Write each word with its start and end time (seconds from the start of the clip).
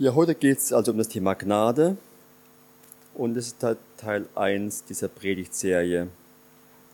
Ja, 0.00 0.14
heute 0.14 0.36
geht 0.36 0.58
es 0.58 0.72
also 0.72 0.92
um 0.92 0.98
das 0.98 1.08
Thema 1.08 1.34
Gnade 1.34 1.96
und 3.14 3.36
es 3.36 3.48
ist 3.48 3.66
Teil 3.96 4.28
1 4.36 4.84
dieser 4.84 5.08
Predigtserie. 5.08 6.06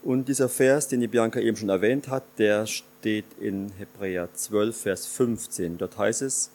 Und 0.03 0.27
dieser 0.27 0.49
Vers, 0.49 0.89
den 0.89 1.03
die 1.03 1.07
Bianca 1.07 1.39
eben 1.39 1.55
schon 1.55 1.69
erwähnt 1.69 2.09
hat, 2.09 2.23
der 2.39 2.65
steht 2.65 3.27
in 3.39 3.73
Hebräer 3.77 4.33
12, 4.33 4.75
Vers 4.75 5.05
15. 5.05 5.77
Dort 5.77 5.99
heißt 5.99 6.23
es, 6.23 6.49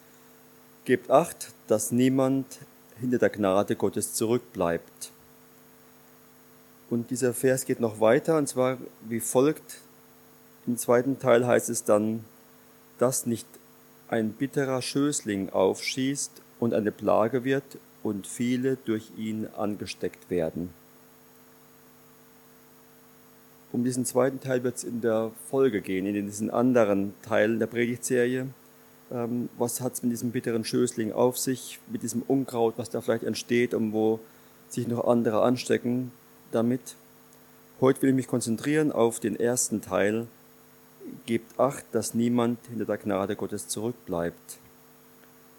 Gebt 0.84 1.08
acht, 1.08 1.52
dass 1.68 1.92
niemand 1.92 2.46
hinter 2.98 3.18
der 3.18 3.30
Gnade 3.30 3.76
Gottes 3.76 4.14
zurückbleibt. 4.14 5.12
Und 6.90 7.12
dieser 7.12 7.32
Vers 7.32 7.64
geht 7.64 7.78
noch 7.78 8.00
weiter, 8.00 8.36
und 8.36 8.48
zwar 8.48 8.78
wie 9.08 9.20
folgt. 9.20 9.78
Im 10.66 10.76
zweiten 10.76 11.20
Teil 11.20 11.46
heißt 11.46 11.68
es 11.68 11.84
dann, 11.84 12.24
dass 12.98 13.24
nicht 13.24 13.46
ein 14.10 14.32
bitterer 14.32 14.82
Schößling 14.82 15.50
aufschießt 15.50 16.42
und 16.58 16.74
eine 16.74 16.90
Plage 16.90 17.44
wird 17.44 17.78
und 18.02 18.26
viele 18.26 18.76
durch 18.84 19.12
ihn 19.16 19.46
angesteckt 19.56 20.30
werden. 20.30 20.70
Um 23.72 23.84
diesen 23.84 24.04
zweiten 24.04 24.40
Teil 24.40 24.64
wird 24.64 24.78
es 24.78 24.84
in 24.84 25.00
der 25.00 25.30
Folge 25.48 25.80
gehen, 25.80 26.06
in 26.06 26.26
diesen 26.26 26.50
anderen 26.50 27.14
Teilen 27.22 27.60
der 27.60 27.68
Predigtserie. 27.68 28.48
Ähm, 29.12 29.48
was 29.56 29.80
hat 29.80 29.92
es 29.92 30.02
mit 30.02 30.10
diesem 30.10 30.32
bitteren 30.32 30.64
Schößling 30.64 31.12
auf 31.12 31.38
sich, 31.38 31.78
mit 31.86 32.02
diesem 32.02 32.22
Unkraut, 32.22 32.74
was 32.78 32.90
da 32.90 33.00
vielleicht 33.00 33.22
entsteht 33.22 33.74
und 33.74 33.92
wo 33.92 34.18
sich 34.68 34.88
noch 34.88 35.06
andere 35.06 35.42
anstecken 35.42 36.10
damit? 36.50 36.96
Heute 37.80 38.02
will 38.02 38.10
ich 38.10 38.16
mich 38.16 38.26
konzentrieren 38.26 38.90
auf 38.90 39.20
den 39.20 39.38
ersten 39.38 39.80
Teil, 39.82 40.26
gebt 41.26 41.58
acht, 41.58 41.84
dass 41.92 42.14
niemand 42.14 42.58
hinter 42.68 42.84
der 42.84 42.98
Gnade 42.98 43.36
Gottes 43.36 43.68
zurückbleibt. 43.68 44.58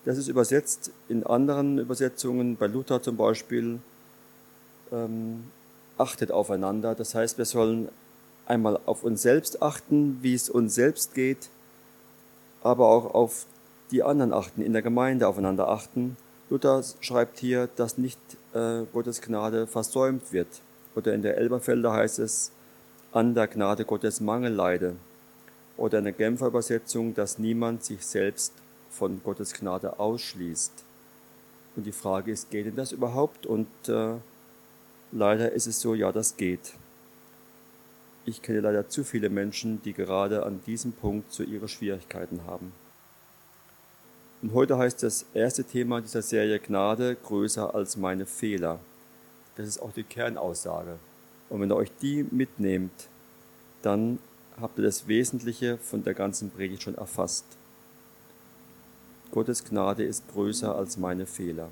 Das 0.06 0.18
ist 0.18 0.28
übersetzt 0.28 0.92
in 1.10 1.26
anderen 1.26 1.78
Übersetzungen, 1.78 2.58
bei 2.58 2.68
Luther 2.68 3.02
zum 3.02 3.18
Beispiel, 3.18 3.80
ähm, 4.92 5.44
achtet 5.98 6.32
aufeinander. 6.32 6.96
Das 6.96 7.14
heißt, 7.14 7.38
wir 7.38 7.46
sollen 7.46 7.90
einmal 8.48 8.80
auf 8.86 9.04
uns 9.04 9.22
selbst 9.22 9.62
achten, 9.62 10.18
wie 10.22 10.34
es 10.34 10.50
uns 10.50 10.74
selbst 10.74 11.14
geht, 11.14 11.50
aber 12.64 12.88
auch 12.88 13.14
auf 13.14 13.46
die 13.92 14.04
anderen 14.04 14.34
achten, 14.34 14.62
in 14.62 14.74
der 14.74 14.82
Gemeinde 14.82 15.28
aufeinander 15.28 15.68
achten. 15.68 16.18
Luther 16.50 16.84
schreibt 17.00 17.40
hier, 17.40 17.70
dass 17.76 17.98
nicht 17.98 18.20
äh, 18.54 18.84
Gottes 18.92 19.22
Gnade 19.22 19.68
versäumt 19.68 20.34
wird. 20.34 20.48
Oder 20.96 21.14
in 21.14 21.22
der 21.22 21.38
Elberfelder 21.38 21.94
heißt 21.94 22.20
es, 22.20 22.52
an 23.14 23.36
der 23.36 23.48
Gnade 23.48 23.86
Gottes 23.86 24.20
Mangel 24.20 24.52
leide 24.54 24.96
oder 25.78 26.00
in 26.00 26.06
der 26.06 26.14
Genfer 26.14 26.48
Übersetzung, 26.48 27.14
dass 27.14 27.40
niemand 27.40 27.84
sich 27.84 28.06
selbst 28.06 28.54
von 28.90 29.22
Gottes 29.24 29.54
Gnade 29.54 30.00
ausschließt. 30.00 30.72
Und 31.76 31.86
die 31.86 31.92
Frage 31.92 32.32
ist, 32.32 32.52
geht 32.52 32.66
denn 32.66 32.76
das 32.76 32.92
überhaupt? 32.92 33.46
Und 33.46 33.68
äh, 33.88 34.16
leider 35.12 35.52
ist 35.52 35.68
es 35.68 35.80
so, 35.80 35.94
ja, 35.94 36.12
das 36.12 36.36
geht. 36.36 36.74
Ich 38.26 38.42
kenne 38.42 38.60
leider 38.60 38.88
zu 38.90 39.04
viele 39.04 39.30
Menschen, 39.30 39.82
die 39.82 39.94
gerade 39.94 40.46
an 40.46 40.62
diesem 40.66 40.92
Punkt 40.92 41.32
so 41.32 41.44
ihre 41.44 41.68
Schwierigkeiten 41.68 42.42
haben. 42.46 42.72
Und 44.42 44.54
heute 44.54 44.78
heißt 44.78 45.04
das 45.04 45.26
erste 45.34 45.64
Thema 45.64 46.02
dieser 46.02 46.22
Serie 46.22 46.60
Gnade 46.60 47.16
größer 47.16 47.74
als 47.74 47.96
meine 47.96 48.26
Fehler. 48.26 48.80
Das 49.56 49.68
ist 49.68 49.82
auch 49.82 49.92
die 49.92 50.04
Kernaussage. 50.04 50.98
Und 51.50 51.62
wenn 51.62 51.72
ihr 51.72 51.76
euch 51.76 51.92
die 52.02 52.26
mitnehmt, 52.30 53.08
dann 53.82 54.20
habt 54.60 54.78
ihr 54.78 54.84
das 54.84 55.08
Wesentliche 55.08 55.78
von 55.78 56.04
der 56.04 56.14
ganzen 56.14 56.50
Predigt 56.50 56.84
schon 56.84 56.96
erfasst. 56.96 57.46
Gottes 59.32 59.64
Gnade 59.64 60.04
ist 60.04 60.28
größer 60.34 60.76
als 60.76 60.98
meine 60.98 61.26
Fehler. 61.26 61.70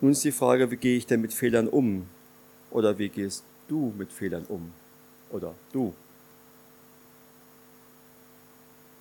Nun 0.00 0.12
ist 0.12 0.24
die 0.24 0.32
Frage, 0.32 0.70
wie 0.70 0.76
gehe 0.76 0.96
ich 0.96 1.06
denn 1.06 1.20
mit 1.20 1.34
Fehlern 1.34 1.68
um? 1.68 2.06
Oder 2.70 2.98
wie 2.98 3.08
gehst 3.08 3.42
du 3.68 3.92
mit 3.98 4.12
Fehlern 4.12 4.46
um? 4.48 4.72
Oder 5.30 5.54
du? 5.72 5.92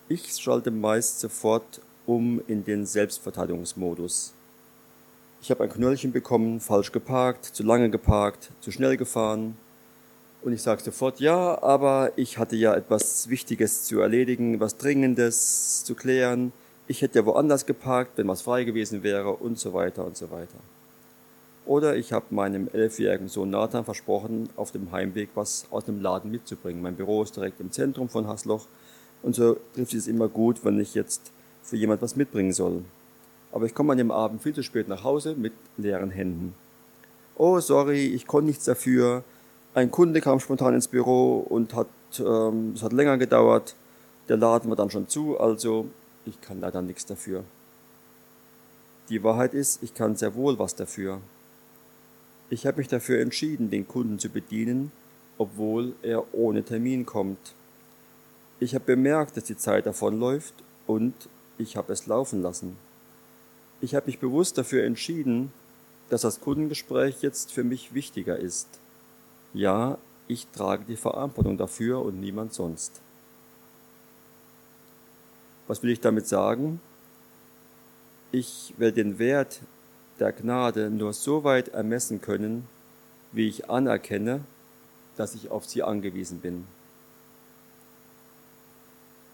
Ich 0.08 0.34
schalte 0.36 0.72
meist 0.72 1.20
sofort 1.20 1.82
um 2.06 2.42
in 2.48 2.66
den 2.66 2.88
Selbstverteidigungsmodus. 2.88 4.34
Ich 5.42 5.52
habe 5.52 5.64
ein 5.64 5.70
Knöllchen 5.70 6.12
bekommen, 6.12 6.60
falsch 6.60 6.92
geparkt, 6.92 7.46
zu 7.46 7.64
lange 7.64 7.90
geparkt, 7.90 8.50
zu 8.60 8.72
schnell 8.72 8.98
gefahren, 8.98 9.56
und 10.42 10.54
ich 10.54 10.62
sage 10.62 10.82
sofort, 10.82 11.20
ja, 11.20 11.62
aber 11.62 12.14
ich 12.16 12.38
hatte 12.38 12.56
ja 12.56 12.74
etwas 12.74 13.30
Wichtiges 13.30 13.84
zu 13.84 14.00
erledigen, 14.00 14.60
was 14.60 14.78
Dringendes 14.78 15.84
zu 15.84 15.96
klären. 15.96 16.54
Ich 16.88 17.02
hätte 17.02 17.20
ja 17.20 17.26
woanders 17.26 17.66
geparkt, 17.66 18.12
wenn 18.18 18.28
was 18.28 18.42
frei 18.42 18.64
gewesen 18.64 19.04
wäre 19.04 19.32
und 19.32 19.60
so 19.60 19.74
weiter 19.74 20.06
und 20.06 20.16
so 20.16 20.32
weiter. 20.32 20.58
Oder 21.66 21.98
ich 21.98 22.14
habe 22.14 22.26
meinem 22.30 22.68
elfjährigen 22.72 23.28
Sohn 23.28 23.50
Nathan 23.52 23.86
versprochen, 23.86 24.50
auf 24.56 24.72
dem 24.72 24.92
Heimweg 24.92 25.30
was 25.36 25.66
aus 25.72 25.86
dem 25.86 26.02
Laden 26.02 26.32
mitzubringen. 26.32 26.82
Mein 26.82 26.96
Büro 26.96 27.22
ist 27.22 27.36
direkt 27.36 27.60
im 27.60 27.72
Zentrum 27.72 28.10
von 28.10 28.28
Hasloch 28.28 28.66
und 29.22 29.36
so 29.36 29.58
trifft 29.76 29.94
es 29.94 30.08
immer 30.08 30.30
gut, 30.30 30.64
wenn 30.64 30.80
ich 30.80 30.96
jetzt 30.96 31.32
für 31.64 31.76
jemand 31.76 32.02
was 32.02 32.16
mitbringen 32.16 32.54
soll. 32.54 32.84
Aber 33.52 33.66
ich 33.66 33.76
komme 33.76 33.92
an 33.92 33.98
dem 33.98 34.12
Abend 34.12 34.42
viel 34.42 34.54
zu 34.54 34.64
spät 34.64 34.88
nach 34.88 35.04
Hause 35.04 35.36
mit 35.36 35.54
leeren 35.78 36.12
Händen. 36.12 36.56
Oh, 37.36 37.60
sorry, 37.60 38.08
ich 38.08 38.26
konnte 38.26 38.48
nichts 38.48 38.66
dafür 38.66 39.24
ein 39.74 39.92
Kunde 39.92 40.22
kam 40.22 40.40
spontan 40.40 40.74
ins 40.74 40.88
Büro 40.88 41.40
und 41.40 41.74
hat, 41.74 41.88
ähm, 42.20 42.74
es 42.76 42.84
hat 42.84 42.94
länger 42.94 43.18
gedauert. 43.18 43.76
Der 44.28 44.38
Laden 44.38 44.70
war 44.70 44.78
dann 44.78 44.90
schon 44.90 45.08
zu, 45.08 45.40
also 45.40 45.88
ich 46.26 46.40
kann 46.42 46.60
leider 46.60 46.82
nichts 46.82 47.06
dafür. 47.06 47.44
Die 49.10 49.24
Wahrheit 49.24 49.54
ist, 49.54 49.82
ich 49.82 49.94
kann 49.94 50.16
sehr 50.16 50.36
wohl 50.36 50.60
was 50.60 50.76
dafür. 50.76 51.20
Ich 52.50 52.66
habe 52.66 52.78
mich 52.78 52.88
dafür 52.88 53.22
entschieden, 53.22 53.70
den 53.70 53.88
Kunden 53.88 54.20
zu 54.20 54.30
bedienen, 54.30 54.92
obwohl 55.38 55.94
er 56.02 56.34
ohne 56.34 56.64
Termin 56.64 57.06
kommt. 57.06 57.54
Ich 58.60 58.76
habe 58.76 58.86
bemerkt, 58.86 59.38
dass 59.38 59.46
die 59.46 59.58
Zeit 59.58 59.86
davonläuft 59.86 60.54
und 60.86 61.14
ich 61.58 61.78
habe 61.78 61.94
es 61.94 62.08
laufen 62.08 62.42
lassen. 62.42 62.76
Ich 63.82 63.96
habe 63.96 64.08
mich 64.08 64.20
bewusst 64.20 64.58
dafür 64.58 64.84
entschieden, 64.84 65.52
dass 66.10 66.22
das 66.22 66.42
Kundengespräch 66.42 67.22
jetzt 67.22 67.52
für 67.52 67.64
mich 67.64 67.94
wichtiger 67.94 68.38
ist. 68.38 68.68
Ja, 69.54 69.98
ich 70.28 70.48
trage 70.48 70.86
die 70.88 70.96
Verantwortung 70.96 71.58
dafür 71.58 72.04
und 72.04 72.20
niemand 72.20 72.54
sonst. 72.54 73.02
Was 75.68 75.82
will 75.82 75.90
ich 75.90 76.00
damit 76.00 76.28
sagen? 76.28 76.80
Ich 78.32 78.74
werde 78.78 79.04
den 79.04 79.18
Wert 79.18 79.62
der 80.20 80.32
Gnade 80.32 80.90
nur 80.90 81.14
so 81.14 81.44
weit 81.44 81.70
ermessen 81.70 82.22
können, 82.22 82.68
wie 83.32 83.48
ich 83.48 83.70
anerkenne, 83.70 84.42
dass 85.18 85.34
ich 85.34 85.50
auf 85.50 85.66
sie 85.66 85.82
angewiesen 85.82 86.40
bin. 86.42 86.66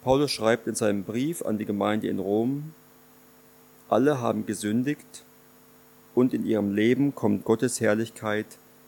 Paulus 0.03 0.31
schreibt 0.31 0.67
in 0.67 0.75
seinem 0.75 1.03
Brief 1.03 1.43
an 1.43 1.57
die 1.57 1.65
Gemeinde 1.65 2.07
in 2.07 2.19
Rom, 2.19 2.73
alle 3.89 4.19
haben 4.19 4.45
gesündigt 4.45 5.23
und 6.13 6.33
in 6.33 6.45
ihrem 6.45 6.73
Leben 6.73 7.15
kommt 7.15 7.43
Gottes 7.43 7.81
Herrlichkeit 7.81 8.45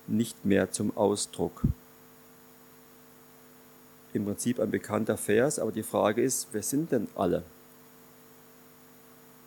nicht 0.08 0.46
mehr 0.46 0.72
zum 0.72 0.96
Ausdruck. 0.96 1.64
Im 4.14 4.26
Prinzip 4.26 4.60
ein 4.60 4.72
bekannter 4.72 5.18
Vers, 5.18 5.60
aber 5.60 5.72
die 5.72 5.84
Frage 5.84 6.22
ist, 6.22 6.48
wer 6.52 6.64
sind 6.64 6.92
denn 6.92 7.08
alle? 7.16 7.44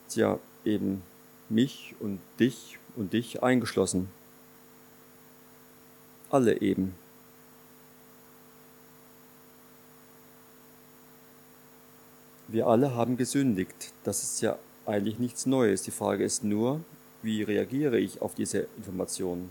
Tja, 0.09 0.39
eben 0.65 1.01
mich 1.49 1.95
und 1.99 2.19
dich 2.39 2.77
und 2.95 3.13
dich 3.13 3.43
eingeschlossen. 3.43 4.09
Alle 6.29 6.61
eben. 6.61 6.95
Wir 12.47 12.67
alle 12.67 12.93
haben 12.95 13.17
gesündigt. 13.17 13.93
Das 14.03 14.23
ist 14.23 14.41
ja 14.41 14.57
eigentlich 14.85 15.19
nichts 15.19 15.45
Neues. 15.45 15.83
Die 15.83 15.91
Frage 15.91 16.23
ist 16.23 16.43
nur, 16.43 16.81
wie 17.21 17.43
reagiere 17.43 17.97
ich 17.97 18.21
auf 18.21 18.35
diese 18.35 18.67
Informationen? 18.77 19.49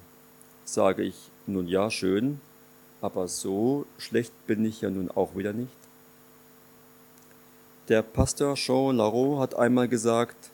Sage 0.72 1.02
ich, 1.02 1.31
nun 1.46 1.67
ja, 1.67 1.90
schön, 1.90 2.40
aber 3.00 3.28
so 3.28 3.87
schlecht 3.99 4.32
bin 4.46 4.64
ich 4.64 4.82
ja 4.82 4.90
nun 4.90 5.11
auch 5.11 5.37
wieder 5.37 5.52
nicht. 5.52 5.72
Der 7.88 8.02
Pastor 8.02 8.55
Jean 8.55 8.96
Larot 8.96 9.40
hat 9.40 9.55
einmal 9.56 9.88
gesagt, 9.88 10.50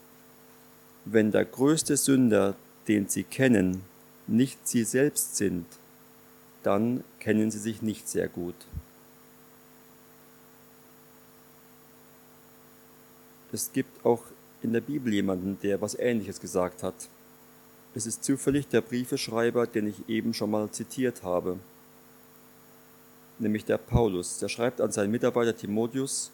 wenn 1.04 1.32
der 1.32 1.44
größte 1.44 1.96
Sünder, 1.96 2.54
den 2.88 3.08
Sie 3.08 3.24
kennen, 3.24 3.82
nicht 4.26 4.66
Sie 4.66 4.84
selbst 4.84 5.36
sind, 5.36 5.66
dann 6.62 7.04
kennen 7.20 7.50
Sie 7.50 7.58
sich 7.58 7.82
nicht 7.82 8.08
sehr 8.08 8.28
gut. 8.28 8.54
Es 13.52 13.72
gibt 13.72 14.04
auch 14.04 14.22
in 14.62 14.72
der 14.72 14.80
Bibel 14.80 15.12
jemanden, 15.12 15.58
der 15.62 15.80
was 15.80 15.94
Ähnliches 15.94 16.40
gesagt 16.40 16.82
hat. 16.82 16.94
Es 17.96 18.04
ist 18.04 18.25
zufällig 18.25 18.69
der 18.69 18.82
Briefeschreiber, 18.82 19.66
den 19.66 19.87
ich 19.87 20.06
eben 20.06 20.34
schon 20.34 20.50
mal 20.50 20.70
zitiert 20.70 21.22
habe, 21.22 21.58
nämlich 23.38 23.64
der 23.64 23.78
Paulus. 23.78 24.38
Der 24.38 24.50
schreibt 24.50 24.82
an 24.82 24.93
seinen 24.93 25.10
Mitarbeiter 25.10 25.56
Timotheus, 25.56 26.31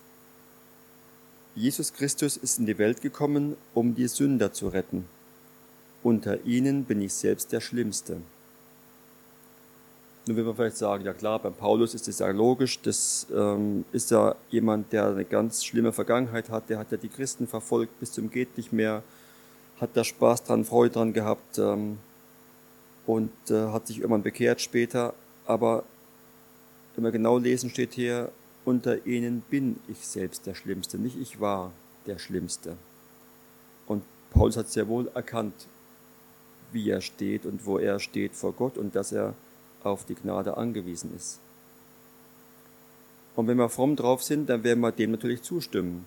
Jesus 1.54 1.92
Christus 1.92 2.36
ist 2.36 2.58
in 2.58 2.66
die 2.66 2.78
Welt 2.78 3.00
gekommen, 3.00 3.56
um 3.74 3.94
die 3.94 4.08
Sünder 4.08 4.52
zu 4.52 4.68
retten. 4.70 5.04
Unter 6.02 6.44
ihnen 6.44 6.84
bin 6.84 7.00
ich 7.00 7.14
selbst 7.14 7.52
der 7.52 7.60
Schlimmste. 7.60 8.16
Nun 10.26 10.36
will 10.36 10.42
man 10.42 10.56
vielleicht 10.56 10.78
sagen, 10.78 11.04
ja 11.04 11.12
klar, 11.12 11.38
beim 11.38 11.54
Paulus 11.54 11.94
ist 11.94 12.08
das 12.08 12.18
ja 12.18 12.28
logisch, 12.30 12.80
das 12.80 13.28
ähm, 13.32 13.84
ist 13.92 14.10
ja 14.10 14.34
jemand, 14.50 14.92
der 14.92 15.06
eine 15.06 15.24
ganz 15.24 15.64
schlimme 15.64 15.92
Vergangenheit 15.92 16.50
hat, 16.50 16.70
der 16.70 16.80
hat 16.80 16.90
ja 16.90 16.96
die 16.96 17.08
Christen 17.08 17.46
verfolgt 17.46 18.00
bis 18.00 18.10
zum 18.10 18.30
geht 18.32 18.56
nicht 18.56 18.72
mehr, 18.72 19.04
hat 19.82 19.90
da 19.96 20.04
Spaß 20.04 20.44
dran, 20.44 20.64
Freude 20.64 20.94
dran 20.94 21.12
gehabt 21.12 21.58
ähm, 21.58 21.98
und 23.04 23.32
äh, 23.50 23.66
hat 23.66 23.88
sich 23.88 23.98
irgendwann 23.98 24.22
bekehrt 24.22 24.60
später, 24.60 25.12
aber 25.44 25.82
wenn 26.94 27.04
wir 27.04 27.10
genau 27.10 27.36
lesen, 27.36 27.68
steht 27.68 27.92
hier, 27.92 28.30
unter 28.64 29.06
ihnen 29.06 29.42
bin 29.50 29.80
ich 29.88 30.06
selbst 30.06 30.46
der 30.46 30.54
Schlimmste, 30.54 30.98
nicht 30.98 31.20
ich 31.20 31.40
war 31.40 31.72
der 32.06 32.18
Schlimmste. 32.18 32.76
Und 33.88 34.04
Paulus 34.30 34.56
hat 34.56 34.68
sehr 34.68 34.86
wohl 34.86 35.10
erkannt, 35.14 35.66
wie 36.70 36.88
er 36.88 37.00
steht 37.00 37.44
und 37.44 37.66
wo 37.66 37.78
er 37.78 37.98
steht 37.98 38.36
vor 38.36 38.52
Gott 38.52 38.78
und 38.78 38.94
dass 38.94 39.10
er 39.10 39.34
auf 39.82 40.04
die 40.04 40.14
Gnade 40.14 40.56
angewiesen 40.56 41.12
ist. 41.16 41.40
Und 43.34 43.48
wenn 43.48 43.56
wir 43.56 43.68
fromm 43.68 43.96
drauf 43.96 44.22
sind, 44.22 44.48
dann 44.48 44.62
werden 44.62 44.80
wir 44.80 44.92
dem 44.92 45.10
natürlich 45.10 45.42
zustimmen. 45.42 46.06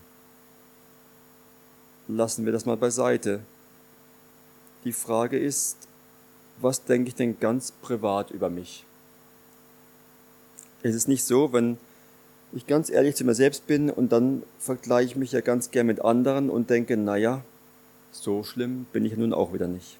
Lassen 2.08 2.46
wir 2.46 2.52
das 2.52 2.64
mal 2.64 2.76
beiseite. 2.76 3.40
Die 4.86 4.92
Frage 4.92 5.36
ist, 5.36 5.88
was 6.60 6.84
denke 6.84 7.08
ich 7.08 7.16
denn 7.16 7.40
ganz 7.40 7.72
privat 7.72 8.30
über 8.30 8.50
mich? 8.50 8.84
Es 10.84 10.94
ist 10.94 11.08
nicht 11.08 11.24
so, 11.24 11.52
wenn 11.52 11.76
ich 12.52 12.68
ganz 12.68 12.88
ehrlich 12.88 13.16
zu 13.16 13.24
mir 13.24 13.34
selbst 13.34 13.66
bin 13.66 13.90
und 13.90 14.12
dann 14.12 14.44
vergleiche 14.60 15.10
ich 15.10 15.16
mich 15.16 15.32
ja 15.32 15.40
ganz 15.40 15.72
gern 15.72 15.88
mit 15.88 16.04
anderen 16.04 16.50
und 16.50 16.70
denke, 16.70 16.96
naja, 16.96 17.42
so 18.12 18.44
schlimm 18.44 18.86
bin 18.92 19.04
ich 19.04 19.16
nun 19.16 19.34
auch 19.34 19.52
wieder 19.52 19.66
nicht. 19.66 19.98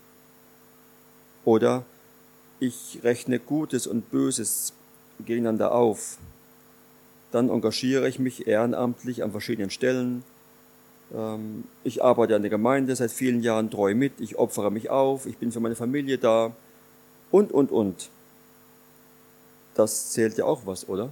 Oder 1.45 1.85
ich 2.61 3.01
rechne 3.03 3.41
Gutes 3.41 3.89
und 3.89 4.13
Böses 4.13 4.73
gegeneinander 5.19 5.73
auf. 5.73 6.19
Dann 7.33 7.51
engagiere 7.51 8.09
ich 8.09 8.21
mich 8.21 8.47
ehrenamtlich 8.47 9.25
an 9.25 9.33
verschiedenen 9.33 9.71
Stellen. 9.71 10.23
Ähm, 11.15 11.65
ich 11.85 12.03
arbeite 12.03 12.37
an 12.37 12.43
der 12.43 12.51
Gemeinde 12.51 12.95
seit 12.97 13.11
vielen 13.11 13.41
Jahren 13.41 13.71
treu 13.71 13.95
mit. 13.95 14.21
Ich 14.21 14.37
opfere 14.37 14.71
mich 14.71 14.91
auf. 14.91 15.27
Ich 15.27 15.39
bin 15.39 15.53
für 15.53 15.61
meine 15.61 15.77
Familie 15.77 16.19
da. 16.19 16.53
Und, 17.31 17.53
und, 17.53 17.71
und. 17.71 18.11
Das 19.75 20.11
zählt 20.11 20.39
ja 20.39 20.45
auch 20.45 20.67
was, 20.67 20.89
oder? 20.89 21.11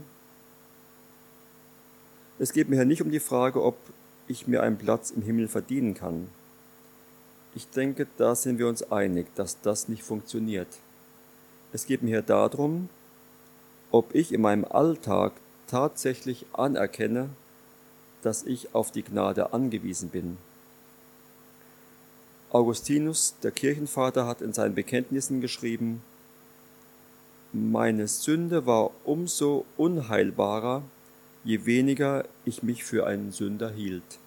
Es 2.39 2.53
geht 2.53 2.69
mir 2.69 2.77
hier 2.77 2.85
nicht 2.85 3.03
um 3.03 3.11
die 3.11 3.21
Frage, 3.21 3.63
ob 3.63 3.77
ich 4.27 4.47
mir 4.47 4.63
einen 4.63 4.79
Platz 4.79 5.11
im 5.11 5.23
Himmel 5.23 5.49
verdienen 5.49 5.95
kann. 5.95 6.29
Ich 7.55 7.69
denke, 7.69 8.07
da 8.17 8.35
sind 8.35 8.59
wir 8.59 8.67
uns 8.67 8.91
einig, 8.91 9.27
dass 9.37 9.61
das 9.61 9.89
nicht 9.89 10.03
funktioniert. 10.03 10.67
Es 11.73 11.87
geht 11.87 12.03
mir 12.03 12.11
hier 12.11 12.23
darum, 12.23 12.89
ob 13.93 14.15
ich 14.15 14.33
in 14.33 14.41
meinem 14.41 14.65
Alltag 14.65 15.33
tatsächlich 15.69 16.47
anerkenne, 16.53 17.31
dass 18.25 18.43
ich 18.43 18.75
auf 18.75 18.91
die 18.91 19.03
Gnade 19.03 19.53
angewiesen 19.53 20.09
bin. 20.09 20.39
Augustinus, 22.51 23.35
der 23.43 23.51
Kirchenvater, 23.51 24.27
hat 24.27 24.41
in 24.41 24.53
seinen 24.53 24.75
Bekenntnissen 24.75 25.41
geschrieben, 25.41 26.03
meine 27.53 28.09
Sünde 28.09 28.67
war 28.67 28.93
umso 29.05 29.65
unheilbarer, 29.77 30.83
je 31.45 31.67
weniger 31.67 32.25
ich 32.45 32.63
mich 32.63 32.83
für 32.83 33.07
einen 33.07 33.31
Sünder 33.31 33.71
hielt. 33.71 34.19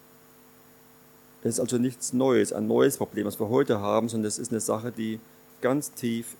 Es 1.41 1.55
ist 1.55 1.59
also 1.59 1.77
nichts 1.77 2.13
Neues, 2.13 2.53
ein 2.53 2.67
neues 2.67 2.97
Problem, 2.97 3.25
was 3.25 3.39
wir 3.39 3.49
heute 3.49 3.79
haben, 3.79 4.09
sondern 4.09 4.27
es 4.27 4.39
ist 4.39 4.51
eine 4.51 4.61
Sache, 4.61 4.91
die 4.91 5.19
ganz 5.61 5.91
tief 5.93 6.35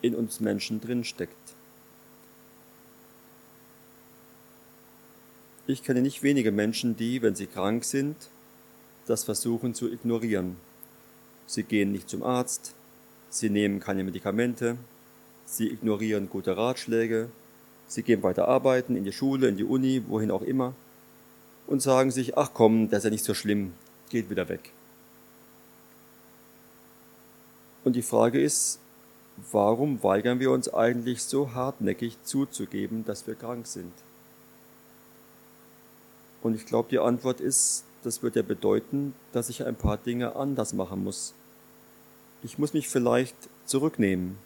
in 0.00 0.14
uns 0.14 0.40
Menschen 0.40 0.80
drinsteckt. 0.80 1.36
Ich 5.66 5.84
kenne 5.84 6.02
nicht 6.02 6.24
wenige 6.24 6.50
Menschen, 6.50 6.96
die, 6.96 7.22
wenn 7.22 7.36
sie 7.36 7.46
krank 7.46 7.84
sind, 7.84 8.16
das 9.06 9.22
versuchen 9.22 9.74
zu 9.74 9.92
ignorieren. 9.92 10.56
Sie 11.46 11.62
gehen 11.62 11.92
nicht 11.92 12.08
zum 12.08 12.24
Arzt, 12.24 12.74
sie 13.30 13.48
nehmen 13.48 13.78
keine 13.78 14.02
Medikamente, 14.02 14.76
sie 15.46 15.68
ignorieren 15.68 16.28
gute 16.28 16.56
Ratschläge, 16.56 17.28
sie 17.86 18.02
gehen 18.02 18.24
weiter 18.24 18.48
arbeiten, 18.48 18.96
in 18.96 19.04
die 19.04 19.12
Schule, 19.12 19.46
in 19.48 19.56
die 19.56 19.64
Uni, 19.64 20.02
wohin 20.08 20.32
auch 20.32 20.42
immer, 20.42 20.74
und 21.68 21.80
sagen 21.80 22.10
sich, 22.10 22.36
ach 22.36 22.50
komm, 22.54 22.90
das 22.90 22.98
ist 22.98 23.04
ja 23.04 23.10
nicht 23.10 23.24
so 23.24 23.34
schlimm, 23.34 23.72
geht 24.10 24.30
wieder 24.30 24.48
weg. 24.48 24.72
Und 27.84 27.94
die 27.94 28.02
Frage 28.02 28.40
ist, 28.40 28.80
warum 29.52 30.02
weigern 30.02 30.40
wir 30.40 30.50
uns 30.50 30.72
eigentlich 30.72 31.22
so 31.22 31.54
hartnäckig 31.54 32.16
zuzugeben, 32.24 33.04
dass 33.04 33.28
wir 33.28 33.36
krank 33.36 33.68
sind? 33.68 33.92
Und 36.42 36.54
ich 36.54 36.66
glaube, 36.66 36.88
die 36.90 36.98
Antwort 36.98 37.40
ist, 37.40 37.84
das 38.02 38.22
wird 38.22 38.36
ja 38.36 38.42
bedeuten, 38.42 39.14
dass 39.32 39.48
ich 39.48 39.64
ein 39.64 39.76
paar 39.76 39.96
Dinge 39.96 40.34
anders 40.34 40.72
machen 40.72 41.04
muss. 41.04 41.34
Ich 42.42 42.58
muss 42.58 42.74
mich 42.74 42.88
vielleicht 42.88 43.36
zurücknehmen, 43.64 44.36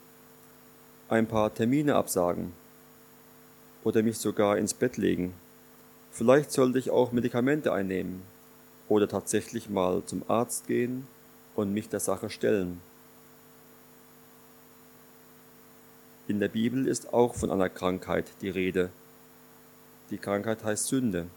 ein 1.08 1.26
paar 1.26 1.54
Termine 1.54 1.94
absagen 1.94 2.52
oder 3.82 4.02
mich 4.02 4.18
sogar 4.18 4.58
ins 4.58 4.74
Bett 4.74 4.98
legen. 4.98 5.32
Vielleicht 6.12 6.52
sollte 6.52 6.78
ich 6.78 6.90
auch 6.90 7.12
Medikamente 7.12 7.72
einnehmen 7.72 8.22
oder 8.88 9.08
tatsächlich 9.08 9.70
mal 9.70 10.02
zum 10.04 10.22
Arzt 10.28 10.66
gehen 10.66 11.06
und 11.54 11.72
mich 11.72 11.88
der 11.88 12.00
Sache 12.00 12.28
stellen. 12.28 12.80
In 16.28 16.40
der 16.40 16.48
Bibel 16.48 16.86
ist 16.88 17.14
auch 17.14 17.34
von 17.34 17.50
einer 17.50 17.68
Krankheit 17.68 18.26
die 18.42 18.50
Rede. 18.50 18.90
Die 20.10 20.18
Krankheit 20.18 20.64
heißt 20.64 20.86
Sünde. 20.88 21.28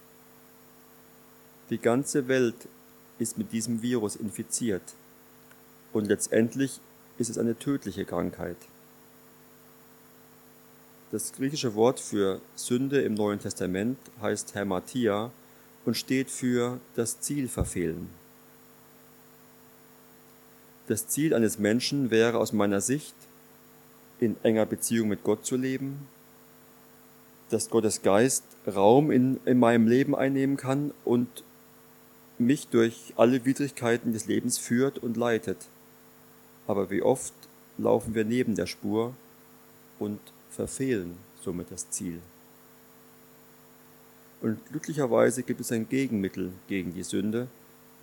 Die 1.69 1.77
ganze 1.77 2.27
Welt 2.27 2.67
ist 3.19 3.37
mit 3.37 3.51
diesem 3.51 3.81
Virus 3.81 4.15
infiziert 4.15 4.81
und 5.93 6.07
letztendlich 6.07 6.79
ist 7.17 7.29
es 7.29 7.37
eine 7.37 7.57
tödliche 7.57 8.05
Krankheit. 8.05 8.57
Das 11.11 11.33
griechische 11.33 11.75
Wort 11.75 11.99
für 11.99 12.39
Sünde 12.55 13.01
im 13.01 13.13
Neuen 13.13 13.39
Testament 13.39 13.97
heißt 14.21 14.55
Hermatia 14.55 15.31
und 15.85 15.97
steht 15.97 16.29
für 16.29 16.79
das 16.95 17.19
Ziel 17.19 17.47
verfehlen. 17.47 18.09
Das 20.87 21.07
Ziel 21.07 21.33
eines 21.35 21.59
Menschen 21.59 22.09
wäre 22.09 22.39
aus 22.39 22.51
meiner 22.51 22.81
Sicht, 22.81 23.13
in 24.19 24.35
enger 24.43 24.65
Beziehung 24.65 25.07
mit 25.07 25.23
Gott 25.23 25.45
zu 25.45 25.55
leben, 25.55 26.07
dass 27.49 27.69
Gottes 27.69 28.01
Geist 28.01 28.43
Raum 28.67 29.11
in, 29.11 29.39
in 29.45 29.59
meinem 29.59 29.87
Leben 29.87 30.15
einnehmen 30.15 30.57
kann 30.57 30.91
und 31.05 31.43
mich 32.39 32.67
durch 32.67 33.13
alle 33.17 33.45
Widrigkeiten 33.45 34.13
des 34.13 34.25
Lebens 34.27 34.57
führt 34.57 34.97
und 34.97 35.17
leitet. 35.17 35.57
Aber 36.67 36.89
wie 36.89 37.01
oft 37.01 37.33
laufen 37.77 38.15
wir 38.15 38.25
neben 38.25 38.55
der 38.55 38.65
Spur 38.65 39.13
und 39.99 40.19
verfehlen 40.51 41.17
somit 41.43 41.71
das 41.71 41.89
Ziel. 41.89 42.19
Und 44.41 44.59
glücklicherweise 44.69 45.43
gibt 45.43 45.59
es 45.59 45.71
ein 45.71 45.89
Gegenmittel 45.89 46.51
gegen 46.67 46.93
die 46.93 47.03
Sünde 47.03 47.47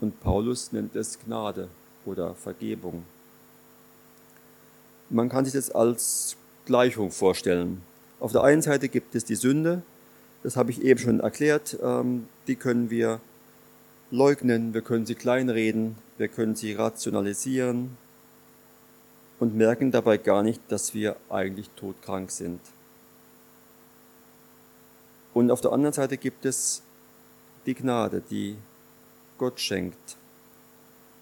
und 0.00 0.21
Paulus 0.21 0.73
nennt 0.73 0.95
es 0.95 1.19
Gnade 1.19 1.69
oder 2.05 2.35
Vergebung. 2.35 3.05
Man 5.09 5.28
kann 5.28 5.45
sich 5.45 5.55
das 5.55 5.71
als 5.71 6.37
Gleichung 6.66 7.11
vorstellen. 7.11 7.81
Auf 8.21 8.33
der 8.33 8.43
einen 8.43 8.61
Seite 8.61 8.88
gibt 8.88 9.14
es 9.14 9.25
die 9.25 9.35
Sünde, 9.35 9.83
das 10.43 10.57
habe 10.57 10.71
ich 10.71 10.83
eben 10.83 11.00
schon 11.00 11.21
erklärt, 11.21 11.78
ähm, 11.83 12.28
die 12.47 12.57
können 12.57 12.90
wir 12.90 13.21
leugnen, 14.10 14.75
wir 14.75 14.82
können 14.82 15.06
sie 15.06 15.14
kleinreden, 15.14 15.96
wir 16.18 16.28
können 16.28 16.54
sie 16.54 16.72
rationalisieren, 16.72 17.96
und 19.38 19.54
merken 19.54 19.90
dabei 19.90 20.16
gar 20.16 20.42
nicht, 20.42 20.60
dass 20.68 20.94
wir 20.94 21.16
eigentlich 21.28 21.68
todkrank 21.76 22.30
sind. 22.30 22.60
Und 25.34 25.50
auf 25.50 25.60
der 25.60 25.72
anderen 25.72 25.92
Seite 25.92 26.16
gibt 26.16 26.46
es 26.46 26.82
die 27.66 27.75
Gnade, 27.75 28.22
die 28.30 28.56
Gott 29.36 29.60
schenkt. 29.60 30.16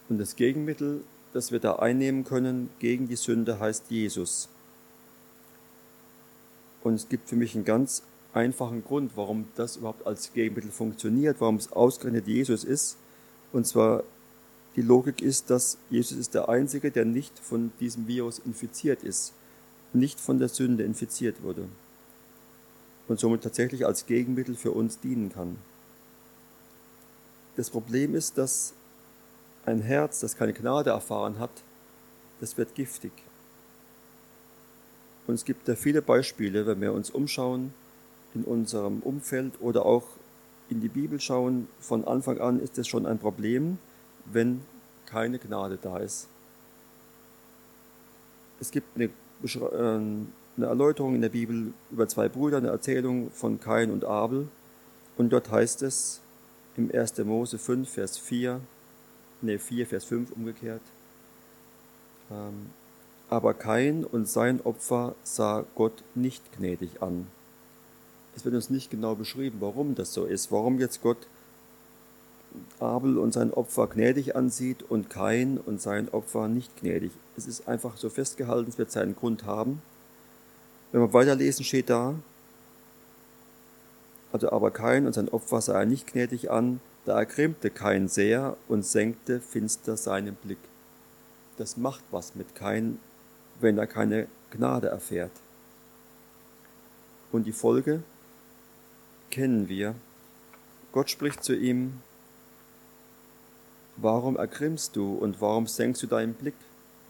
Und 0.09 0.19
das 0.19 0.37
Gegenmittel, 0.37 1.03
das 1.33 1.51
wir 1.51 1.59
da 1.59 1.77
einnehmen 1.77 2.25
können 2.25 2.71
gegen 2.79 3.09
die 3.09 3.17
Sünde, 3.17 3.59
heißt 3.59 3.91
Jesus. 3.91 4.49
Und 6.85 6.95
es 6.95 7.09
gibt 7.09 7.29
für 7.29 7.37
mich 7.37 7.57
einen 7.57 7.65
ganz 7.65 8.03
einfachen 8.35 8.85
Grund, 8.85 9.13
warum 9.17 9.47
das 9.57 9.77
überhaupt 9.77 10.07
als 10.07 10.33
Gegenmittel 10.33 10.71
funktioniert, 10.71 11.41
warum 11.41 11.57
es 11.57 11.73
ausgerechnet 11.73 12.27
Jesus 12.27 12.65
ist. 12.65 12.97
Und 13.53 13.67
zwar 13.67 14.03
die 14.77 14.83
Logik 14.83 15.23
ist, 15.23 15.51
dass 15.51 15.79
Jesus 15.89 16.19
ist 16.19 16.35
der 16.35 16.49
Einzige, 16.49 16.91
der 16.91 17.05
nicht 17.05 17.39
von 17.39 17.73
diesem 17.81 18.09
Virus 18.09 18.41
infiziert 18.41 19.03
ist, 19.05 19.33
nicht 19.93 20.19
von 20.19 20.39
der 20.39 20.49
Sünde 20.49 20.83
infiziert 20.83 21.43
wurde 21.43 21.69
und 23.07 23.21
somit 23.21 23.43
tatsächlich 23.43 23.87
als 23.87 24.07
Gegenmittel 24.07 24.57
für 24.57 24.73
uns 24.73 24.99
dienen 24.99 25.33
kann. 25.33 25.57
Das 27.57 27.71
Problem 27.71 28.15
ist, 28.15 28.37
dass 28.39 28.73
ein 29.65 29.81
Herz, 29.81 30.21
das 30.21 30.37
keine 30.37 30.53
Gnade 30.53 30.91
erfahren 30.91 31.39
hat, 31.39 31.51
das 32.41 32.57
wird 32.59 32.75
giftig. 32.75 33.13
Und 35.27 35.35
es 35.35 35.45
gibt 35.45 35.69
da 35.69 35.77
viele 35.77 36.03
Beispiele, 36.03 36.67
wenn 36.67 36.81
wir 36.81 36.93
uns 36.93 37.11
umschauen 37.11 37.73
in 38.35 38.45
unserem 38.45 39.01
Umfeld 39.01 39.61
oder 39.61 39.87
auch 39.87 40.05
in 40.69 40.81
die 40.81 40.89
Bibel 40.89 41.21
schauen. 41.21 41.69
Von 41.81 42.05
Anfang 42.05 42.41
an 42.41 42.61
ist 42.61 42.79
es 42.79 42.89
schon 42.89 43.07
ein 43.07 43.19
Problem, 43.19 43.79
wenn 44.27 44.63
keine 45.07 45.39
Gnade 45.39 45.79
da 45.81 45.99
ist. 45.99 46.27
Es 48.61 48.71
gibt 48.71 48.97
eine, 48.97 49.05
äh, 49.05 49.69
eine 50.57 50.67
Erläuterung 50.67 51.15
in 51.15 51.21
der 51.21 51.29
Bibel 51.29 51.73
über 51.91 52.09
zwei 52.09 52.29
Brüder, 52.29 52.59
eine 52.59 52.69
Erzählung 52.69 53.31
von 53.31 53.61
Kain 53.61 53.91
und 53.91 54.05
Abel. 54.05 54.49
Und 55.17 55.33
dort 55.33 55.51
heißt 55.51 55.83
es 55.83 56.21
im 56.77 56.91
1. 56.93 57.19
Mose 57.25 57.59
5, 57.59 57.89
Vers 57.89 58.19
4, 58.19 58.61
ne 59.43 59.59
4, 59.59 59.87
Vers 59.87 60.05
5 60.05 60.33
umgekehrt. 60.33 60.83
Ähm, 62.31 62.71
aber 63.31 63.55
Kain 63.55 64.05
und 64.05 64.29
sein 64.29 64.61
Opfer 64.63 65.15
sah 65.23 65.65
Gott 65.75 66.03
nicht 66.15 66.43
gnädig 66.57 67.03
an. 67.03 67.27
Es 68.37 68.45
wird 68.45 68.55
uns 68.55 68.71
nicht 68.71 68.91
genau 68.91 69.15
beschrieben, 69.15 69.59
warum 69.61 69.95
das 69.95 70.13
so 70.13 70.25
ist, 70.25 70.51
warum 70.51 70.79
jetzt 70.79 71.03
Gott 71.03 71.27
Abel 72.79 73.19
und 73.19 73.33
sein 73.33 73.53
Opfer 73.53 73.89
gnädig 73.89 74.37
ansieht 74.37 74.83
und 74.83 75.11
Kain 75.11 75.59
und 75.59 75.81
sein 75.81 76.09
Opfer 76.11 76.49
nicht 76.49 76.77
gnädig. 76.81 77.11
Es 77.37 77.47
ist 77.47 77.69
einfach 77.69 77.97
so 77.97 78.09
festgehalten, 78.09 78.71
es 78.71 78.79
wird 78.79 78.93
seinen 78.93 79.17
Grund 79.17 79.45
haben. 79.45 79.83
Wenn 80.93 81.01
wir 81.01 81.13
weiterlesen, 81.13 81.65
steht 81.65 81.91
da, 81.91 82.15
also 84.33 84.51
aber 84.53 84.71
Kain 84.71 85.07
und 85.07 85.13
sein 85.13 85.29
Opfer 85.29 85.61
sah 85.61 85.81
er 85.81 85.87
nicht 85.87 86.07
gnädig 86.07 86.51
an, 86.51 86.81
da 87.05 87.19
ergrimmte 87.19 87.71
Kain 87.71 88.09
sehr 88.09 88.57
und 88.69 88.85
senkte 88.85 89.41
finster 89.41 89.97
seinen 89.97 90.35
Blick. 90.37 90.59
Das 91.57 91.77
macht 91.77 92.03
was 92.11 92.35
mit 92.35 92.55
Kain, 92.55 92.99
wenn 93.61 93.79
er 93.79 93.87
keine 93.87 94.27
Gnade 94.51 94.89
erfährt. 94.89 95.31
Und 97.31 97.45
die 97.47 97.53
Folge 97.53 98.03
kennen 99.35 99.69
wir. 99.69 99.97
Gott 100.93 101.11
spricht 101.11 101.43
zu 101.43 101.57
ihm, 101.57 101.95
Warum 103.97 104.37
ergrimmst 104.37 104.97
du 104.97 105.15
und 105.15 105.41
warum 105.41 105.67
senkst 105.67 106.03
du 106.03 106.07
deinen 106.07 106.35
Blick? 106.35 106.55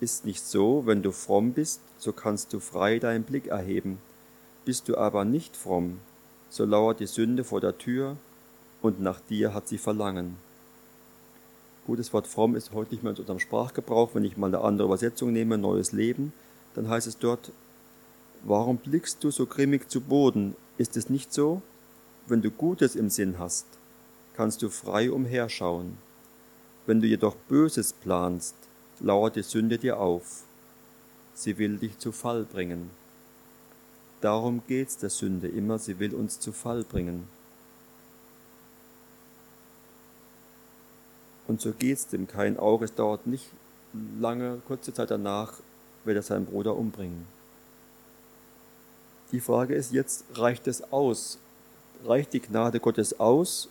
Ist 0.01 0.25
nicht 0.25 0.45
so, 0.45 0.87
wenn 0.87 1.03
du 1.03 1.13
fromm 1.13 1.53
bist, 1.53 1.81
so 1.99 2.13
kannst 2.13 2.53
du 2.53 2.61
frei 2.61 2.99
deinen 2.99 3.25
Blick 3.25 3.47
erheben. 3.47 3.99
Bist 4.65 4.89
du 4.89 4.97
aber 4.97 5.25
nicht 5.25 5.57
fromm, 5.57 6.01
so 6.51 6.65
lauert 6.65 7.01
die 7.01 7.07
Sünde 7.07 7.45
vor 7.45 7.61
der 7.61 7.79
Tür 7.79 8.17
und 8.83 9.01
nach 9.01 9.21
dir 9.21 9.55
hat 9.55 9.69
sie 9.69 9.79
Verlangen. 9.79 10.37
Gutes 11.87 12.13
Wort 12.13 12.27
fromm 12.27 12.55
ist 12.55 12.73
heute 12.73 12.93
nicht 12.93 13.03
mehr 13.03 13.13
in 13.13 13.19
unserem 13.19 13.41
Sprachgebrauch. 13.41 14.15
Wenn 14.15 14.25
ich 14.25 14.39
mal 14.39 14.47
eine 14.47 14.61
andere 14.61 14.89
Übersetzung 14.89 15.33
nehme, 15.33 15.59
neues 15.59 15.93
Leben, 15.93 16.33
dann 16.75 16.89
heißt 16.89 17.07
es 17.07 17.19
dort, 17.19 17.53
warum 18.43 18.79
blickst 18.79 19.23
du 19.25 19.31
so 19.31 19.45
grimmig 19.45 19.91
zu 19.91 20.01
Boden? 20.01 20.57
Ist 20.79 20.97
es 20.97 21.11
nicht 21.11 21.33
so? 21.33 21.63
Wenn 22.27 22.41
du 22.41 22.51
Gutes 22.51 22.97
im 22.97 23.11
Sinn 23.11 23.39
hast, 23.39 23.67
kannst 24.35 24.63
du 24.63 24.71
frei 24.71 25.11
umherschauen. 25.11 25.99
Wenn 26.87 27.01
du 27.01 27.07
jedoch 27.07 27.35
Böses 27.35 27.93
planst, 27.93 28.55
lauert 29.01 29.37
die 29.37 29.43
Sünde 29.43 29.77
dir 29.77 29.99
auf. 29.99 30.45
Sie 31.35 31.59
will 31.59 31.77
dich 31.77 31.99
zu 31.99 32.13
Fall 32.13 32.45
bringen. 32.45 32.91
Darum 34.23 34.63
geht's 34.67 34.97
der 34.97 35.11
Sünde 35.11 35.49
immer, 35.49 35.79
sie 35.79 35.99
will 35.99 36.15
uns 36.15 36.41
zu 36.41 36.53
Fall 36.53 36.83
bringen. 36.85 37.29
Und 41.47 41.61
so 41.61 41.73
geht's 41.73 42.07
dem 42.07 42.27
Kain 42.27 42.59
auch. 42.59 42.81
Es 42.81 42.95
dauert 42.95 43.27
nicht 43.27 43.51
lange, 44.19 44.63
kurze 44.67 44.95
Zeit 44.95 45.11
danach, 45.11 45.61
wird 46.05 46.17
er 46.17 46.23
seinen 46.23 46.47
Bruder 46.47 46.75
umbringen. 46.75 47.27
Die 49.31 49.41
Frage 49.41 49.75
ist 49.75 49.93
jetzt, 49.93 50.25
reicht 50.35 50.67
es 50.69 50.91
aus? 50.91 51.39
Reicht 52.05 52.35
die 52.35 52.41
Gnade 52.41 52.81
Gottes 52.81 53.19
aus, 53.19 53.69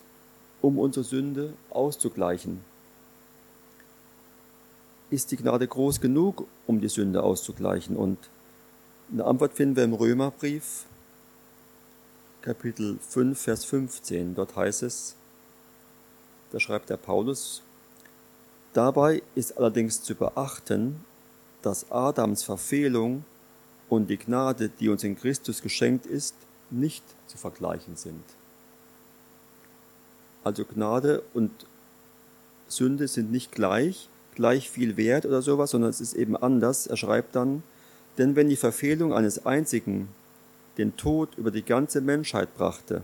um 0.60 0.80
unsere 0.80 1.04
Sünde 1.04 1.52
auszugleichen? 1.70 2.64
Ist 5.10 5.30
die 5.30 5.36
Gnade 5.36 5.68
groß 5.68 6.00
genug, 6.00 6.48
um 6.66 6.80
die 6.80 6.88
Sünde 6.88 7.22
auszugleichen? 7.22 7.96
Und 7.96 8.18
eine 9.12 9.24
Antwort 9.24 9.52
finden 9.52 9.76
wir 9.76 9.84
im 9.84 9.94
Römerbrief, 9.94 10.84
Kapitel 12.42 12.98
5, 13.08 13.40
Vers 13.40 13.64
15. 13.66 14.34
Dort 14.34 14.56
heißt 14.56 14.82
es, 14.82 15.14
da 16.50 16.58
schreibt 16.58 16.90
der 16.90 16.96
Paulus, 16.96 17.62
dabei 18.72 19.22
ist 19.36 19.56
allerdings 19.56 20.02
zu 20.02 20.16
beachten, 20.16 21.04
dass 21.62 21.88
Adams 21.92 22.42
Verfehlung 22.42 23.24
und 23.88 24.08
die 24.08 24.18
Gnade, 24.18 24.70
die 24.70 24.88
uns 24.88 25.04
in 25.04 25.16
Christus 25.16 25.62
geschenkt 25.62 26.04
ist, 26.04 26.34
nicht 26.70 27.04
zu 27.26 27.38
vergleichen 27.38 27.96
sind. 27.96 28.24
Also 30.42 30.64
Gnade 30.64 31.22
und 31.32 31.50
Sünde 32.68 33.08
sind 33.08 33.30
nicht 33.30 33.52
gleich, 33.52 34.08
gleich 34.34 34.70
viel 34.70 34.96
wert 34.96 35.26
oder 35.26 35.42
sowas, 35.42 35.70
sondern 35.70 35.90
es 35.90 36.00
ist 36.00 36.14
eben 36.14 36.36
anders. 36.36 36.86
Er 36.86 36.96
schreibt 36.96 37.34
dann, 37.34 37.62
denn 38.18 38.36
wenn 38.36 38.48
die 38.48 38.56
Verfehlung 38.56 39.12
eines 39.12 39.46
einzigen 39.46 40.08
den 40.76 40.96
Tod 40.96 41.36
über 41.36 41.50
die 41.50 41.64
ganze 41.64 42.00
Menschheit 42.00 42.54
brachte, 42.56 43.02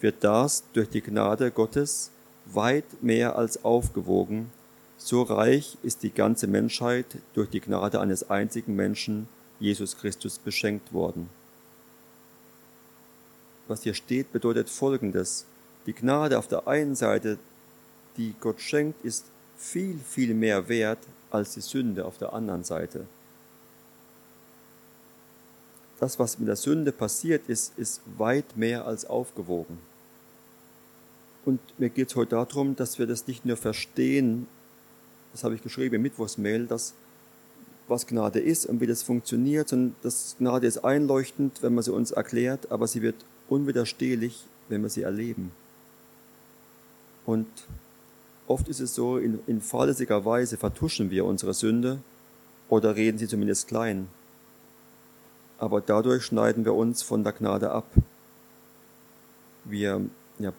wird 0.00 0.16
das 0.24 0.64
durch 0.72 0.88
die 0.88 1.02
Gnade 1.02 1.50
Gottes 1.50 2.10
weit 2.46 3.02
mehr 3.02 3.36
als 3.36 3.64
aufgewogen. 3.64 4.50
So 4.96 5.22
reich 5.22 5.78
ist 5.82 6.02
die 6.02 6.10
ganze 6.10 6.46
Menschheit 6.46 7.06
durch 7.34 7.48
die 7.48 7.60
Gnade 7.60 8.00
eines 8.00 8.28
einzigen 8.28 8.74
Menschen, 8.74 9.28
Jesus 9.58 9.96
Christus, 9.96 10.38
beschenkt 10.38 10.92
worden. 10.92 11.28
Was 13.70 13.82
hier 13.84 13.94
steht, 13.94 14.32
bedeutet 14.32 14.68
Folgendes. 14.68 15.46
Die 15.86 15.94
Gnade 15.94 16.38
auf 16.38 16.48
der 16.48 16.68
einen 16.68 16.94
Seite, 16.94 17.38
die 18.18 18.34
Gott 18.40 18.60
schenkt, 18.60 19.04
ist 19.04 19.24
viel, 19.56 19.98
viel 19.98 20.34
mehr 20.34 20.68
wert 20.68 20.98
als 21.30 21.54
die 21.54 21.60
Sünde 21.60 22.04
auf 22.04 22.18
der 22.18 22.32
anderen 22.32 22.64
Seite 22.64 23.06
das, 26.00 26.18
was 26.18 26.38
mit 26.38 26.48
der 26.48 26.56
Sünde 26.56 26.92
passiert 26.92 27.42
ist, 27.48 27.78
ist 27.78 28.00
weit 28.16 28.56
mehr 28.56 28.86
als 28.86 29.04
aufgewogen. 29.04 29.78
Und 31.44 31.60
mir 31.78 31.90
geht 31.90 32.08
es 32.08 32.16
heute 32.16 32.30
darum, 32.30 32.74
dass 32.74 32.98
wir 32.98 33.06
das 33.06 33.26
nicht 33.26 33.44
nur 33.44 33.56
verstehen, 33.56 34.46
das 35.32 35.44
habe 35.44 35.54
ich 35.54 35.62
geschrieben 35.62 35.96
im 35.96 36.02
Mittwochsmail, 36.02 36.66
dass 36.66 36.94
was 37.86 38.06
Gnade 38.06 38.40
ist 38.40 38.66
und 38.66 38.80
wie 38.80 38.86
das 38.86 39.02
funktioniert, 39.02 39.68
sondern 39.68 39.94
dass 40.02 40.36
Gnade 40.38 40.66
ist 40.66 40.78
einleuchtend, 40.78 41.62
wenn 41.62 41.74
man 41.74 41.84
sie 41.84 41.92
uns 41.92 42.12
erklärt, 42.12 42.70
aber 42.70 42.86
sie 42.86 43.02
wird 43.02 43.16
unwiderstehlich, 43.50 44.44
wenn 44.70 44.82
wir 44.82 44.88
sie 44.88 45.02
erleben. 45.02 45.52
Und 47.26 47.48
oft 48.46 48.68
ist 48.68 48.80
es 48.80 48.94
so, 48.94 49.18
in, 49.18 49.40
in 49.46 49.60
fahrlässiger 49.60 50.24
Weise 50.24 50.56
vertuschen 50.56 51.10
wir 51.10 51.26
unsere 51.26 51.52
Sünde 51.52 51.98
oder 52.70 52.96
reden 52.96 53.18
sie 53.18 53.28
zumindest 53.28 53.68
klein 53.68 54.08
aber 55.60 55.82
dadurch 55.82 56.24
schneiden 56.24 56.64
wir 56.64 56.74
uns 56.74 57.02
von 57.02 57.22
der 57.22 57.34
Gnade 57.34 57.70
ab. 57.70 57.84
Wir 59.64 60.00
ja, 60.38 60.52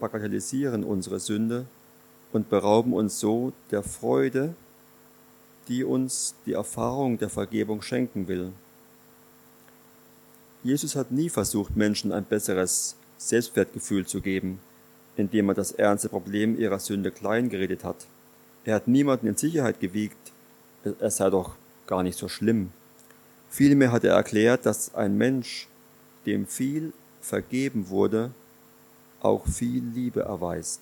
bagatellisieren 0.00 0.82
unsere 0.82 1.20
Sünde 1.20 1.66
und 2.32 2.50
berauben 2.50 2.92
uns 2.92 3.20
so 3.20 3.52
der 3.70 3.84
Freude, 3.84 4.54
die 5.68 5.84
uns 5.84 6.34
die 6.46 6.54
Erfahrung 6.54 7.16
der 7.16 7.28
Vergebung 7.28 7.80
schenken 7.80 8.26
will. 8.26 8.52
Jesus 10.64 10.96
hat 10.96 11.10
nie 11.10 11.28
versucht, 11.28 11.76
Menschen 11.76 12.10
ein 12.10 12.24
besseres 12.24 12.96
Selbstwertgefühl 13.18 14.06
zu 14.06 14.22
geben, 14.22 14.60
indem 15.14 15.50
er 15.50 15.54
das 15.54 15.72
ernste 15.72 16.08
Problem 16.08 16.58
ihrer 16.58 16.78
Sünde 16.78 17.10
kleingeredet 17.10 17.84
hat. 17.84 18.06
Er 18.64 18.76
hat 18.76 18.88
niemanden 18.88 19.26
in 19.26 19.36
Sicherheit 19.36 19.78
gewiegt, 19.78 20.32
es 21.00 21.18
sei 21.18 21.28
doch 21.28 21.54
gar 21.86 22.02
nicht 22.02 22.16
so 22.16 22.28
schlimm. 22.28 22.70
Vielmehr 23.50 23.92
hat 23.92 24.04
er 24.04 24.14
erklärt, 24.14 24.64
dass 24.64 24.94
ein 24.94 25.18
Mensch, 25.18 25.68
dem 26.24 26.46
viel 26.46 26.94
vergeben 27.20 27.90
wurde, 27.90 28.30
auch 29.20 29.46
viel 29.46 29.82
Liebe 29.94 30.22
erweist. 30.22 30.80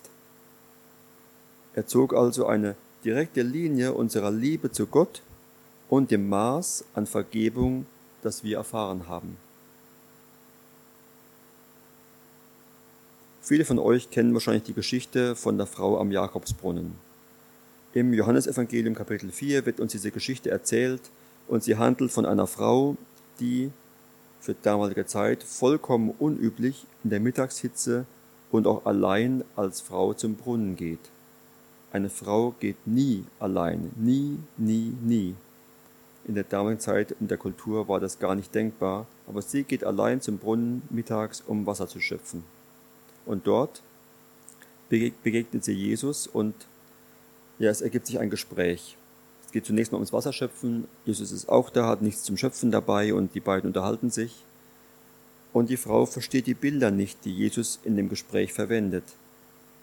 Er 1.75 1.89
zog 1.89 2.15
also 2.15 2.47
eine 2.47 2.77
direkte 3.05 3.43
Linie 3.43 3.95
unserer 3.95 4.31
Liebe 4.31 4.71
zu 4.71 4.87
Gott 4.87 5.23
und 5.89 6.13
dem 6.13 6.29
Maß 6.29 6.85
an 6.95 7.07
Vergebung, 7.07 7.87
das 8.23 8.45
wir 8.45 8.59
erfahren 8.59 9.09
haben. 9.09 9.37
Viele 13.45 13.65
von 13.65 13.81
euch 13.81 14.09
kennen 14.09 14.35
wahrscheinlich 14.35 14.63
die 14.63 14.73
Geschichte 14.73 15.35
von 15.35 15.59
der 15.59 15.67
Frau 15.67 15.99
am 15.99 16.13
Jakobsbrunnen. 16.13 16.93
Im 17.93 18.15
Johannesevangelium 18.15 18.95
Kapitel 18.95 19.33
4 19.33 19.67
wird 19.67 19.81
uns 19.81 19.91
diese 19.91 20.13
Geschichte 20.13 20.49
erzählt, 20.49 21.01
und 21.49 21.65
sie 21.65 21.77
handelt 21.77 22.13
von 22.13 22.25
einer 22.25 22.47
Frau, 22.47 22.97
die 23.41 23.73
für 24.39 24.55
damalige 24.55 25.07
Zeit 25.07 25.43
vollkommen 25.43 26.15
unüblich 26.21 26.87
in 27.03 27.11
der 27.11 27.19
Mittagshitze 27.19 28.07
und 28.53 28.69
auch 28.69 28.87
allein 28.87 29.43
als 29.57 29.81
Frau 29.81 30.15
zum 30.15 30.37
Brunnen 30.37 30.77
geht. 30.77 31.11
Eine 31.91 32.11
Frau 32.11 32.55
geht 32.61 32.87
nie 32.87 33.25
allein, 33.41 33.91
nie, 33.97 34.39
nie, 34.57 34.95
nie. 35.03 35.35
In 36.29 36.37
der 36.37 36.45
damaligen 36.45 36.81
Zeit 36.81 37.17
in 37.19 37.27
der 37.27 37.39
Kultur 37.39 37.89
war 37.89 37.99
das 37.99 38.21
gar 38.21 38.37
nicht 38.37 38.55
denkbar, 38.55 39.07
aber 39.27 39.43
sie 39.43 39.65
geht 39.65 39.83
allein 39.83 40.21
zum 40.21 40.39
Brunnen 40.39 40.83
mittags, 40.91 41.43
um 41.45 41.67
Wasser 41.67 41.89
zu 41.89 41.99
schöpfen. 41.99 42.45
Und 43.27 43.47
dort 43.47 43.83
begegnet 44.89 45.65
sie 45.65 45.73
Jesus 45.73 46.27
und 46.27 46.55
ja, 47.59 47.71
es 47.71 47.81
ergibt 47.81 48.07
sich 48.07 48.19
ein 48.19 48.31
Gespräch. 48.31 48.97
Es 49.47 49.53
geht 49.53 49.65
zunächst 49.65 49.93
mal 49.93 49.99
ums 49.99 50.13
Wasserschöpfen. 50.13 50.87
Jesus 51.05 51.33
ist 51.33 51.49
auch 51.49 51.71
da, 51.71 51.87
hat 51.87 52.03
nichts 52.03 52.25
zum 52.25 52.37
Schöpfen 52.37 52.71
dabei 52.71 53.15
und 53.15 53.35
die 53.35 53.41
beiden 53.41 53.69
unterhalten 53.69 54.11
sich. 54.11 54.45
Und 55.53 55.71
die 55.71 55.77
Frau 55.77 56.07
versteht 56.07 56.47
die 56.47 56.55
Bilder 56.55 56.91
nicht, 56.91 57.25
die 57.25 57.35
Jesus 57.35 57.79
in 57.85 57.97
dem 57.97 58.09
Gespräch 58.09 58.53
verwendet. 58.53 59.05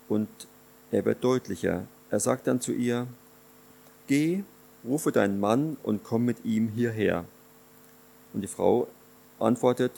Und 0.07 0.27
er 0.91 1.05
wird 1.05 1.23
deutlicher. 1.23 1.85
Er 2.09 2.19
sagt 2.19 2.47
dann 2.47 2.59
zu 2.59 2.71
ihr, 2.71 3.07
Geh, 4.07 4.43
rufe 4.83 5.11
deinen 5.11 5.39
Mann 5.39 5.77
und 5.83 6.03
komm 6.03 6.25
mit 6.25 6.43
ihm 6.43 6.69
hierher. 6.69 7.25
Und 8.33 8.41
die 8.41 8.47
Frau 8.47 8.87
antwortet, 9.39 9.91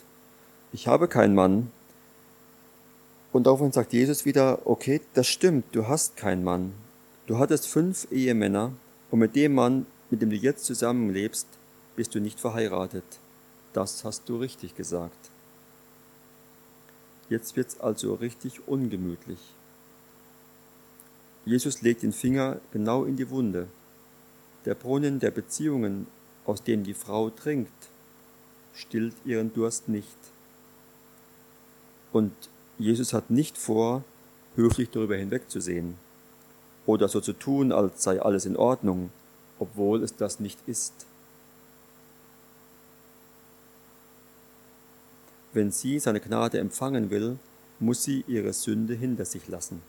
ich 0.74 0.88
habe 0.88 1.08
keinen 1.08 1.36
Mann. 1.36 1.72
Und 3.32 3.46
daraufhin 3.46 3.72
sagt 3.72 3.94
Jesus 3.94 4.26
wieder, 4.26 4.60
okay, 4.66 5.02
das 5.14 5.28
stimmt, 5.28 5.66
du 5.74 5.88
hast 5.88 6.18
keinen 6.18 6.44
Mann. 6.44 6.74
Du 7.28 7.38
hattest 7.38 7.68
fünf 7.68 8.08
Ehemänner 8.12 8.74
und 9.10 9.20
mit 9.20 9.36
dem 9.36 9.56
Mann, 9.56 9.86
mit 10.10 10.22
dem 10.22 10.30
du 10.30 10.36
jetzt 10.36 10.66
zusammenlebst, 10.66 11.48
bist 11.96 12.14
du 12.14 12.20
nicht 12.20 12.40
verheiratet. 12.40 13.06
Das 13.74 14.04
hast 14.04 14.28
du 14.28 14.38
richtig 14.38 14.76
gesagt. 14.76 15.30
Jetzt 17.30 17.56
wird's 17.56 17.80
also 17.80 18.16
richtig 18.16 18.68
ungemütlich. 18.68 19.40
Jesus 21.46 21.82
legt 21.82 22.04
den 22.04 22.12
Finger 22.12 22.60
genau 22.74 23.06
in 23.06 23.16
die 23.16 23.30
Wunde. 23.30 23.68
Der 24.66 24.76
Brunnen 24.76 25.20
der 25.20 25.32
Beziehungen, 25.32 26.08
aus 26.46 26.64
dem 26.64 26.84
die 26.84 26.94
Frau 26.94 27.30
trinkt, 27.30 27.72
stillt 28.76 29.16
ihren 29.24 29.54
Durst 29.54 29.88
nicht. 29.88 30.18
Und 32.12 32.34
Jesus 32.82 33.14
hat 33.14 33.30
nicht 33.30 33.58
vor, 33.58 34.04
höflich 34.56 34.90
darüber 34.90 35.16
hinwegzusehen 35.16 35.96
oder 36.86 37.08
so 37.08 37.22
zu 37.22 37.34
tun, 37.34 37.72
als 37.72 38.04
sei 38.04 38.22
alles 38.22 38.46
in 38.46 38.58
Ordnung, 38.58 39.12
obwohl 39.60 40.04
es 40.04 40.16
das 40.16 40.40
nicht 40.40 40.58
ist. 40.68 40.94
Wenn 45.54 45.72
sie 45.72 46.00
seine 46.00 46.20
Gnade 46.20 46.60
empfangen 46.60 47.10
will, 47.10 47.38
muss 47.80 48.04
sie 48.04 48.24
ihre 48.28 48.54
Sünde 48.54 48.94
hinter 48.94 49.26
sich 49.26 49.48
lassen. 49.48 49.82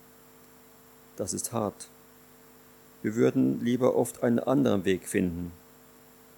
Das 1.15 1.33
ist 1.33 1.53
hart. 1.53 1.87
Wir 3.01 3.15
würden 3.15 3.63
lieber 3.63 3.95
oft 3.95 4.23
einen 4.23 4.39
anderen 4.39 4.85
Weg 4.85 5.07
finden. 5.07 5.51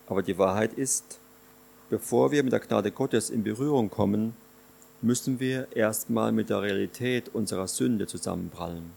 Aber 0.07 0.21
die 0.21 0.37
Wahrheit 0.37 0.73
ist, 0.73 1.19
bevor 1.89 2.31
wir 2.31 2.43
mit 2.43 2.53
der 2.53 2.59
Gnade 2.59 2.91
Gottes 2.91 3.29
in 3.29 3.43
Berührung 3.43 3.89
kommen, 3.89 4.35
müssen 5.05 5.39
wir 5.39 5.67
erstmal 5.75 6.31
mit 6.31 6.49
der 6.49 6.63
Realität 6.63 7.29
unserer 7.33 7.67
Sünde 7.67 8.07
zusammenprallen. 8.07 8.89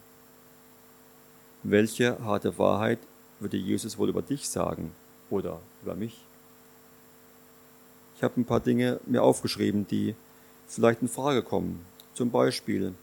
Welche 1.63 2.19
harte 2.25 2.59
Wahrheit 2.59 2.99
würde 3.41 3.59
Jesus 3.59 3.99
wohl 3.99 4.09
über 4.09 4.23
dich 4.23 4.49
sagen 4.49 4.93
oder 5.29 5.61
über 5.83 5.95
mich? 5.95 6.17
Ich 8.17 8.23
habe 8.23 8.41
ein 8.41 8.47
paar 8.47 8.61
Dinge 8.61 9.01
mir 9.05 9.23
aufgeschrieben, 9.23 9.87
die 9.87 10.15
vielleicht 10.67 11.03
in 11.03 11.09
Frage 11.09 11.43
kommen. 11.43 11.85
Zum 12.15 12.31
Beispiel, 12.31 12.95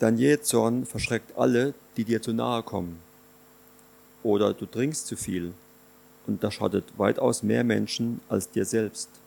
dein 0.00 0.18
Jähzorn 0.18 0.84
verschreckt 0.86 1.38
alle, 1.38 1.72
die 1.96 2.04
dir 2.04 2.20
zu 2.20 2.32
nahe 2.32 2.64
kommen. 2.64 2.98
Oder 4.24 4.54
du 4.54 4.66
trinkst 4.66 5.06
zu 5.06 5.16
viel 5.16 5.54
und 6.26 6.42
das 6.42 6.54
schadet 6.54 6.84
weitaus 6.98 7.44
mehr 7.44 7.62
Menschen 7.62 8.20
als 8.28 8.50
dir 8.50 8.64
selbst. 8.64 9.19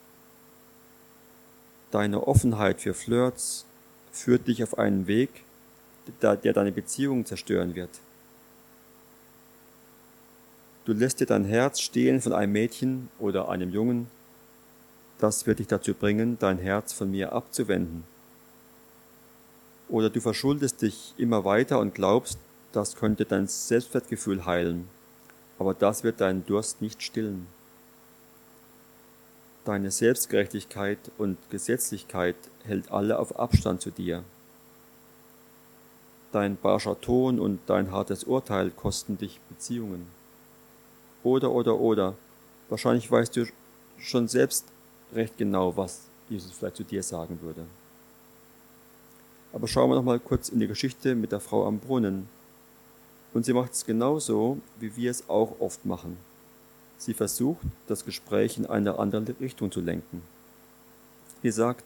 Deine 1.93 2.25
Offenheit 2.25 2.81
für 2.81 2.95
Flirts 2.95 3.65
führt 4.11 4.47
dich 4.47 4.63
auf 4.63 4.79
einen 4.79 5.05
Weg, 5.05 5.29
der 6.23 6.37
deine 6.37 6.71
Beziehung 6.71 7.23
zerstören 7.23 7.75
wird. 7.75 7.91
Du 10.85 10.93
lässt 10.93 11.19
dir 11.19 11.27
dein 11.27 11.45
Herz 11.45 11.81
stehlen 11.81 12.19
von 12.19 12.33
einem 12.33 12.51
Mädchen 12.51 13.09
oder 13.19 13.47
einem 13.47 13.69
Jungen, 13.69 14.07
das 15.19 15.45
wird 15.45 15.59
dich 15.59 15.67
dazu 15.67 15.93
bringen, 15.93 16.37
dein 16.39 16.57
Herz 16.57 16.93
von 16.93 17.11
mir 17.11 17.31
abzuwenden. 17.31 18.05
Oder 19.87 20.09
du 20.09 20.19
verschuldest 20.19 20.81
dich 20.81 21.13
immer 21.17 21.45
weiter 21.45 21.77
und 21.77 21.93
glaubst, 21.93 22.39
das 22.71 22.95
könnte 22.95 23.25
dein 23.25 23.45
Selbstwertgefühl 23.45 24.47
heilen, 24.47 24.87
aber 25.59 25.75
das 25.75 26.03
wird 26.03 26.21
deinen 26.21 26.43
Durst 26.43 26.81
nicht 26.81 27.03
stillen. 27.03 27.45
Deine 29.65 29.91
Selbstgerechtigkeit 29.91 30.99
und 31.17 31.37
Gesetzlichkeit 31.49 32.35
hält 32.65 32.91
alle 32.91 33.17
auf 33.17 33.39
Abstand 33.39 33.81
zu 33.81 33.91
dir. 33.91 34.25
Dein 36.33 36.57
barscher 36.57 36.99
Ton 36.99 37.39
und 37.39 37.61
dein 37.67 37.91
hartes 37.91 38.25
Urteil 38.25 38.71
kosten 38.71 39.17
dich 39.17 39.39
Beziehungen. 39.47 40.07
Oder, 41.23 41.51
oder, 41.51 41.79
oder. 41.79 42.15
Wahrscheinlich 42.67 43.09
weißt 43.09 43.37
du 43.37 43.45
schon 43.99 44.27
selbst 44.27 44.65
recht 45.13 45.37
genau, 45.37 45.77
was 45.77 46.01
Jesus 46.27 46.51
vielleicht 46.51 46.75
zu 46.75 46.83
dir 46.83 47.03
sagen 47.03 47.39
würde. 47.41 47.65
Aber 49.53 49.67
schauen 49.69 49.89
wir 49.89 49.95
noch 49.95 50.03
mal 50.03 50.19
kurz 50.19 50.49
in 50.49 50.59
die 50.59 50.67
Geschichte 50.67 51.15
mit 51.15 51.31
der 51.31 51.39
Frau 51.39 51.65
am 51.65 51.79
Brunnen. 51.79 52.27
Und 53.33 53.45
sie 53.45 53.53
macht 53.53 53.71
es 53.73 53.85
genauso, 53.85 54.57
wie 54.79 54.95
wir 54.97 55.11
es 55.11 55.29
auch 55.29 55.59
oft 55.59 55.85
machen. 55.85 56.17
Sie 57.05 57.13
versucht, 57.13 57.65
das 57.87 58.05
Gespräch 58.05 58.57
in 58.57 58.65
eine 58.65 58.97
andere 58.99 59.35
Richtung 59.39 59.71
zu 59.71 59.81
lenken. 59.81 60.21
Sie 61.41 61.51
sagt, 61.51 61.83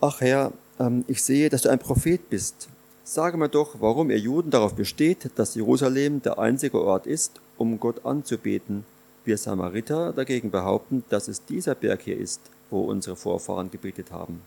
Ach 0.00 0.20
Herr, 0.20 0.52
ähm, 0.78 1.04
ich 1.06 1.22
sehe, 1.22 1.48
dass 1.48 1.62
du 1.62 1.70
ein 1.70 1.78
Prophet 1.78 2.28
bist. 2.28 2.68
Sage 3.04 3.36
mir 3.36 3.48
doch, 3.48 3.76
warum 3.80 4.10
ihr 4.10 4.18
Juden 4.18 4.50
darauf 4.50 4.74
besteht, 4.74 5.30
dass 5.36 5.54
Jerusalem 5.54 6.20
der 6.22 6.38
einzige 6.38 6.80
Ort 6.80 7.06
ist, 7.06 7.40
um 7.56 7.78
Gott 7.78 8.04
anzubeten 8.04 8.84
wir 9.24 9.38
Samariter 9.38 10.12
dagegen 10.12 10.50
behaupten, 10.50 11.04
dass 11.08 11.28
es 11.28 11.44
dieser 11.44 11.74
Berg 11.74 12.02
hier 12.02 12.18
ist, 12.18 12.40
wo 12.70 12.82
unsere 12.82 13.16
Vorfahren 13.16 13.70
gebetet 13.70 14.10
haben. 14.10 14.42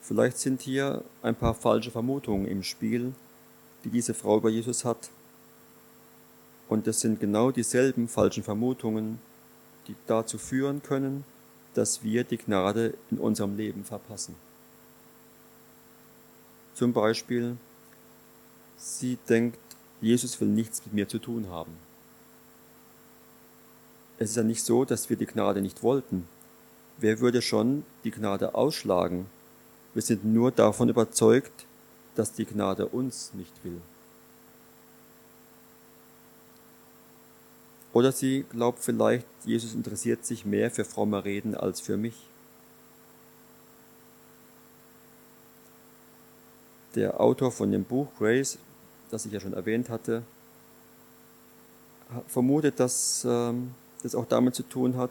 Vielleicht 0.00 0.38
sind 0.38 0.60
hier 0.60 1.04
ein 1.22 1.36
paar 1.36 1.54
falsche 1.54 1.90
Vermutungen 1.90 2.46
im 2.46 2.62
Spiel, 2.62 3.12
die 3.84 3.90
diese 3.90 4.14
Frau 4.14 4.38
über 4.38 4.50
Jesus 4.50 4.84
hat. 4.84 5.10
Und 6.68 6.86
es 6.86 7.00
sind 7.00 7.20
genau 7.20 7.50
dieselben 7.50 8.08
falschen 8.08 8.42
Vermutungen, 8.42 9.18
die 9.88 9.96
dazu 10.06 10.38
führen 10.38 10.82
können, 10.82 11.24
dass 11.74 12.02
wir 12.02 12.24
die 12.24 12.38
Gnade 12.38 12.94
in 13.10 13.18
unserem 13.18 13.56
Leben 13.56 13.84
verpassen. 13.84 14.34
Zum 16.74 16.92
Beispiel, 16.92 17.56
sie 18.76 19.18
denkt, 19.28 19.58
Jesus 20.00 20.40
will 20.40 20.48
nichts 20.48 20.82
mit 20.84 20.94
mir 20.94 21.08
zu 21.08 21.18
tun 21.18 21.48
haben. 21.50 21.72
Es 24.18 24.30
ist 24.30 24.36
ja 24.36 24.42
nicht 24.42 24.64
so, 24.64 24.84
dass 24.84 25.10
wir 25.10 25.16
die 25.16 25.26
Gnade 25.26 25.60
nicht 25.60 25.82
wollten. 25.82 26.26
Wer 26.98 27.20
würde 27.20 27.42
schon 27.42 27.84
die 28.04 28.10
Gnade 28.10 28.54
ausschlagen? 28.54 29.26
Wir 29.94 30.02
sind 30.02 30.24
nur 30.24 30.50
davon 30.50 30.88
überzeugt, 30.88 31.66
dass 32.14 32.32
die 32.32 32.44
Gnade 32.44 32.86
uns 32.86 33.32
nicht 33.34 33.52
will. 33.64 33.80
Oder 37.92 38.12
sie 38.12 38.44
glaubt 38.50 38.78
vielleicht, 38.82 39.26
Jesus 39.44 39.74
interessiert 39.74 40.24
sich 40.24 40.46
mehr 40.46 40.70
für 40.70 40.84
fromme 40.84 41.24
Reden 41.24 41.54
als 41.54 41.80
für 41.80 41.96
mich. 41.96 42.14
Der 46.94 47.20
Autor 47.20 47.52
von 47.52 47.70
dem 47.70 47.84
Buch 47.84 48.08
Grace 48.18 48.58
das 49.12 49.26
ich 49.26 49.32
ja 49.32 49.40
schon 49.40 49.52
erwähnt 49.52 49.90
hatte, 49.90 50.22
vermutet, 52.26 52.80
dass 52.80 53.26
ähm, 53.28 53.74
das 54.02 54.14
auch 54.14 54.26
damit 54.26 54.54
zu 54.54 54.62
tun 54.62 54.96
hat, 54.96 55.10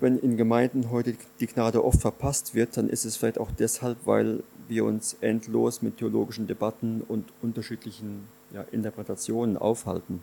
wenn 0.00 0.18
in 0.18 0.36
Gemeinden 0.36 0.90
heute 0.90 1.16
die 1.40 1.46
Gnade 1.46 1.84
oft 1.84 2.00
verpasst 2.00 2.54
wird, 2.54 2.76
dann 2.76 2.88
ist 2.88 3.04
es 3.04 3.16
vielleicht 3.16 3.38
auch 3.38 3.50
deshalb, 3.50 3.98
weil 4.04 4.42
wir 4.68 4.84
uns 4.84 5.16
endlos 5.20 5.82
mit 5.82 5.98
theologischen 5.98 6.46
Debatten 6.46 7.02
und 7.06 7.28
unterschiedlichen 7.42 8.28
ja, 8.52 8.62
Interpretationen 8.70 9.56
aufhalten. 9.56 10.22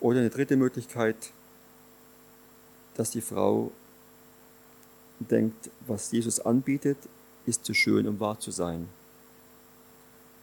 Oder 0.00 0.20
eine 0.20 0.30
dritte 0.30 0.56
Möglichkeit, 0.56 1.32
dass 2.96 3.10
die 3.10 3.20
Frau 3.20 3.70
denkt, 5.20 5.70
was 5.86 6.10
Jesus 6.10 6.40
anbietet, 6.40 6.98
ist 7.46 7.64
zu 7.64 7.74
schön, 7.74 8.08
um 8.08 8.18
wahr 8.18 8.40
zu 8.40 8.50
sein. 8.50 8.88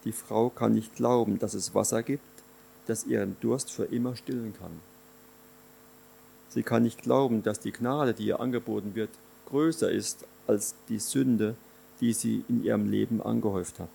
Die 0.06 0.12
Frau 0.12 0.50
kann 0.50 0.74
nicht 0.74 0.96
glauben, 0.96 1.40
dass 1.40 1.56
es 1.56 1.74
Wasser 1.74 2.04
gibt, 2.04 2.24
das 2.86 3.06
ihren 3.06 3.36
Durst 3.42 3.72
für 3.72 3.86
immer 3.86 4.16
stillen 4.16 4.54
kann. 4.58 4.80
Sie 6.50 6.64
kann 6.64 6.84
nicht 6.84 7.02
glauben, 7.02 7.44
dass 7.44 7.60
die 7.60 7.72
Gnade, 7.72 8.14
die 8.14 8.26
ihr 8.26 8.40
angeboten 8.40 8.96
wird, 8.96 9.10
größer 9.48 9.92
ist 9.92 10.26
als 10.48 10.76
die 10.90 11.00
Sünde, 11.00 11.56
die 12.00 12.14
sie 12.14 12.44
in 12.48 12.64
ihrem 12.64 12.90
Leben 12.90 13.22
angehäuft 13.22 13.80
hat. 13.80 13.90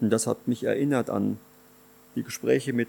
Und 0.00 0.10
das 0.10 0.26
hat 0.26 0.48
mich 0.48 0.64
erinnert 0.64 1.10
an 1.10 1.38
die 2.16 2.22
Gespräche 2.22 2.72
mit 2.72 2.88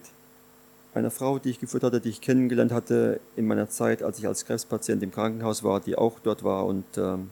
einer 0.94 1.12
Frau, 1.12 1.40
die 1.40 1.52
ich 1.52 1.60
geführt 1.60 1.84
hatte, 1.84 2.02
die 2.02 2.10
ich 2.10 2.22
kennengelernt 2.22 2.72
hatte 2.72 3.20
in 3.36 3.48
meiner 3.48 3.70
Zeit, 3.70 4.04
als 4.04 4.20
ich 4.20 4.28
als 4.28 4.46
Krebspatient 4.46 5.02
im 5.04 5.12
Krankenhaus 5.12 5.64
war, 5.64 5.80
die 5.80 5.96
auch 5.98 6.20
dort 6.20 6.44
war 6.44 6.66
und 6.66 6.86
ähm, 6.98 7.30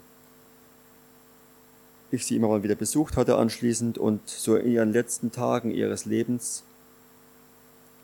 ich 2.11 2.25
sie 2.25 2.35
immer 2.35 2.49
mal 2.49 2.63
wieder 2.63 2.75
besucht 2.75 3.17
hatte 3.17 3.37
anschließend 3.37 3.97
und 3.97 4.27
so 4.27 4.55
in 4.55 4.71
ihren 4.71 4.91
letzten 4.91 5.31
Tagen 5.31 5.71
ihres 5.71 6.05
Lebens, 6.05 6.63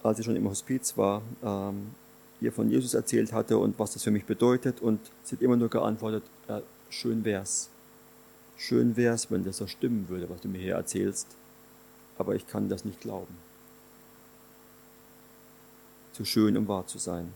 als 0.04 0.18
sie 0.18 0.24
schon 0.24 0.36
im 0.36 0.48
Hospiz 0.50 0.98
war, 0.98 1.22
ähm, 1.44 1.92
ihr 2.40 2.52
von 2.52 2.70
Jesus 2.70 2.94
erzählt 2.94 3.34
hatte 3.34 3.58
und 3.58 3.78
was 3.80 3.94
das 3.94 4.04
für 4.04 4.12
mich 4.12 4.26
bedeutet 4.26 4.82
und 4.82 5.00
sie 5.24 5.36
hat 5.36 5.42
immer 5.42 5.58
nur 5.58 5.70
geantwortet, 5.70 6.24
ja, 6.48 6.62
schön 6.90 7.26
wär's. 7.26 7.70
Schön 8.58 8.96
wär's, 8.96 9.30
wenn 9.32 9.44
das 9.44 9.58
so 9.58 9.68
stimmen 9.68 10.08
würde, 10.10 10.30
was 10.30 10.42
du 10.42 10.48
mir 10.48 10.60
hier 10.60 10.76
erzählst, 10.76 11.28
aber 12.18 12.36
ich 12.36 12.48
kann 12.48 12.70
das 12.70 12.86
nicht 12.86 13.02
glauben. 13.02 13.36
Zu 16.14 16.26
schön, 16.26 16.58
um 16.58 16.68
wahr 16.68 16.88
zu 16.88 16.98
sein. 16.98 17.32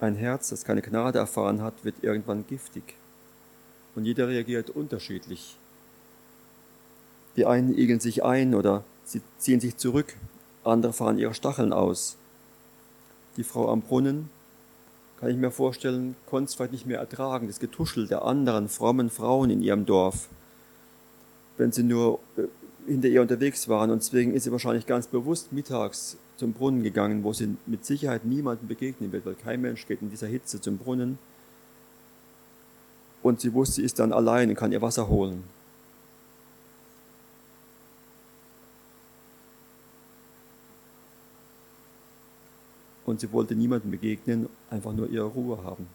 Ein 0.00 0.14
Herz, 0.14 0.50
das 0.50 0.64
keine 0.64 0.80
Gnade 0.80 1.18
erfahren 1.18 1.60
hat, 1.60 1.84
wird 1.84 1.96
irgendwann 2.02 2.46
giftig. 2.46 2.94
Und 3.94 4.04
jeder 4.04 4.28
reagiert 4.28 4.70
unterschiedlich. 4.70 5.58
Die 7.38 7.46
einen 7.46 7.78
igeln 7.78 8.00
sich 8.00 8.24
ein 8.24 8.52
oder 8.52 8.82
sie 9.04 9.22
ziehen 9.38 9.60
sich 9.60 9.76
zurück, 9.76 10.16
andere 10.64 10.92
fahren 10.92 11.18
ihre 11.18 11.34
Stacheln 11.34 11.72
aus. 11.72 12.16
Die 13.36 13.44
Frau 13.44 13.70
am 13.70 13.80
Brunnen, 13.80 14.28
kann 15.20 15.30
ich 15.30 15.36
mir 15.36 15.52
vorstellen, 15.52 16.16
konnte 16.26 16.48
es 16.48 16.56
vielleicht 16.56 16.72
nicht 16.72 16.86
mehr 16.86 16.98
ertragen, 16.98 17.46
das 17.46 17.60
Getuschel 17.60 18.08
der 18.08 18.24
anderen 18.24 18.68
frommen 18.68 19.08
Frauen 19.08 19.50
in 19.50 19.62
ihrem 19.62 19.86
Dorf. 19.86 20.28
Wenn 21.58 21.70
sie 21.70 21.84
nur 21.84 22.18
äh, 22.36 22.42
hinter 22.90 23.06
ihr 23.06 23.22
unterwegs 23.22 23.68
waren 23.68 23.92
und 23.92 24.02
deswegen 24.02 24.34
ist 24.34 24.42
sie 24.42 24.50
wahrscheinlich 24.50 24.86
ganz 24.86 25.06
bewusst 25.06 25.52
mittags 25.52 26.16
zum 26.38 26.54
Brunnen 26.54 26.82
gegangen, 26.82 27.22
wo 27.22 27.32
sie 27.32 27.56
mit 27.66 27.86
Sicherheit 27.86 28.24
niemandem 28.24 28.66
begegnen 28.66 29.12
wird, 29.12 29.24
weil 29.24 29.36
kein 29.36 29.60
Mensch 29.60 29.86
geht 29.86 30.02
in 30.02 30.10
dieser 30.10 30.26
Hitze 30.26 30.60
zum 30.60 30.76
Brunnen. 30.76 31.20
Und 33.22 33.40
sie 33.40 33.54
wusste, 33.54 33.76
sie 33.76 33.84
ist 33.84 34.00
dann 34.00 34.12
allein 34.12 34.48
und 34.48 34.56
kann 34.56 34.72
ihr 34.72 34.82
Wasser 34.82 35.08
holen. 35.08 35.44
Und 43.08 43.20
sie 43.20 43.32
wollte 43.32 43.54
niemandem 43.54 43.90
begegnen, 43.90 44.50
einfach 44.68 44.92
nur 44.92 45.08
ihre 45.08 45.24
Ruhe 45.24 45.64
haben. 45.64 45.86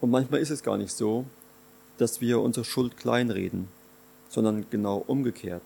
Und 0.00 0.10
manchmal 0.10 0.40
ist 0.40 0.50
es 0.50 0.64
gar 0.64 0.76
nicht 0.76 0.90
so, 0.90 1.24
dass 1.98 2.20
wir 2.20 2.40
unsere 2.40 2.64
Schuld 2.64 2.96
kleinreden, 2.96 3.68
sondern 4.28 4.68
genau 4.70 5.04
umgekehrt. 5.06 5.62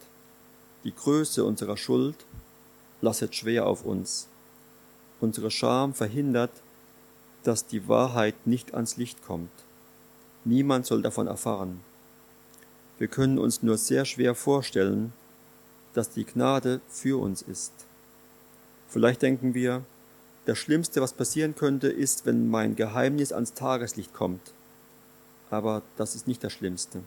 Die 0.84 0.94
Größe 0.94 1.42
unserer 1.42 1.78
Schuld 1.78 2.26
lastet 3.00 3.34
schwer 3.34 3.66
auf 3.66 3.86
uns. 3.86 4.28
Unsere 5.18 5.50
Scham 5.50 5.94
verhindert, 5.94 6.52
dass 7.42 7.66
die 7.66 7.88
Wahrheit 7.88 8.34
nicht 8.46 8.74
ans 8.74 8.98
Licht 8.98 9.24
kommt. 9.24 9.48
Niemand 10.44 10.84
soll 10.84 11.00
davon 11.00 11.26
erfahren. 11.26 11.80
Wir 12.98 13.08
können 13.08 13.38
uns 13.38 13.62
nur 13.62 13.78
sehr 13.78 14.04
schwer 14.04 14.34
vorstellen, 14.34 15.14
dass 15.94 16.10
die 16.10 16.24
Gnade 16.24 16.80
für 16.88 17.20
uns 17.20 17.42
ist. 17.42 17.72
Vielleicht 18.88 19.22
denken 19.22 19.54
wir, 19.54 19.84
das 20.46 20.58
Schlimmste, 20.58 21.00
was 21.00 21.12
passieren 21.12 21.54
könnte, 21.54 21.88
ist, 21.88 22.26
wenn 22.26 22.48
mein 22.48 22.74
Geheimnis 22.74 23.32
ans 23.32 23.54
Tageslicht 23.54 24.12
kommt. 24.12 24.52
Aber 25.50 25.82
das 25.96 26.14
ist 26.14 26.26
nicht 26.26 26.42
das 26.42 26.52
Schlimmste. 26.52 27.02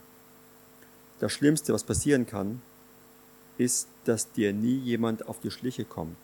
Das 1.19 1.31
Schlimmste, 1.31 1.73
was 1.73 1.83
passieren 1.83 2.25
kann, 2.25 2.61
ist, 3.57 3.87
dass 4.05 4.31
dir 4.31 4.53
nie 4.53 4.77
jemand 4.77 5.27
auf 5.27 5.39
die 5.39 5.51
Schliche 5.51 5.85
kommt. 5.85 6.17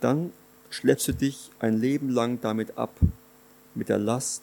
Dann 0.00 0.32
schleppst 0.70 1.08
du 1.08 1.12
dich 1.12 1.50
ein 1.58 1.78
Leben 1.78 2.08
lang 2.08 2.40
damit 2.40 2.78
ab, 2.78 2.94
mit 3.74 3.88
der 3.88 3.98
Last 3.98 4.42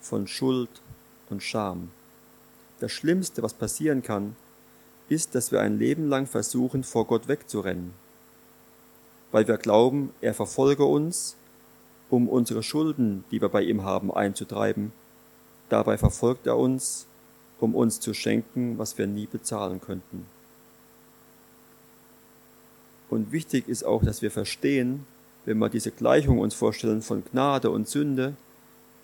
von 0.00 0.26
Schuld 0.26 0.70
und 1.30 1.42
Scham. 1.42 1.90
Das 2.80 2.92
Schlimmste, 2.92 3.42
was 3.42 3.54
passieren 3.54 4.02
kann, 4.02 4.36
ist, 5.08 5.34
dass 5.34 5.52
wir 5.52 5.60
ein 5.60 5.78
Leben 5.78 6.08
lang 6.08 6.26
versuchen, 6.26 6.84
vor 6.84 7.06
Gott 7.06 7.28
wegzurennen, 7.28 7.92
weil 9.32 9.46
wir 9.48 9.56
glauben, 9.56 10.10
er 10.20 10.34
verfolge 10.34 10.84
uns, 10.84 11.36
um 12.10 12.28
unsere 12.28 12.62
Schulden, 12.62 13.24
die 13.30 13.40
wir 13.40 13.48
bei 13.48 13.62
ihm 13.62 13.82
haben, 13.82 14.12
einzutreiben. 14.12 14.92
Dabei 15.68 15.98
verfolgt 15.98 16.46
er 16.46 16.56
uns, 16.56 17.06
um 17.58 17.74
uns 17.74 18.00
zu 18.00 18.14
schenken, 18.14 18.78
was 18.78 18.98
wir 18.98 19.06
nie 19.06 19.26
bezahlen 19.26 19.80
könnten. 19.80 20.26
Und 23.08 23.32
wichtig 23.32 23.68
ist 23.68 23.84
auch, 23.84 24.04
dass 24.04 24.22
wir 24.22 24.30
verstehen, 24.30 25.06
wenn 25.44 25.58
wir 25.58 25.68
diese 25.68 25.90
Gleichung 25.90 26.38
uns 26.38 26.54
vorstellen 26.54 27.02
von 27.02 27.24
Gnade 27.24 27.70
und 27.70 27.88
Sünde, 27.88 28.34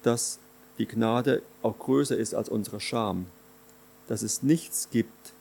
dass 0.03 0.39
die 0.79 0.87
Gnade 0.87 1.43
auch 1.63 1.79
größer 1.79 2.17
ist 2.17 2.35
als 2.35 2.49
unsere 2.49 2.81
Scham, 2.81 3.27
dass 4.09 4.23
es 4.23 4.43
nichts 4.43 4.89
gibt, 4.91 5.33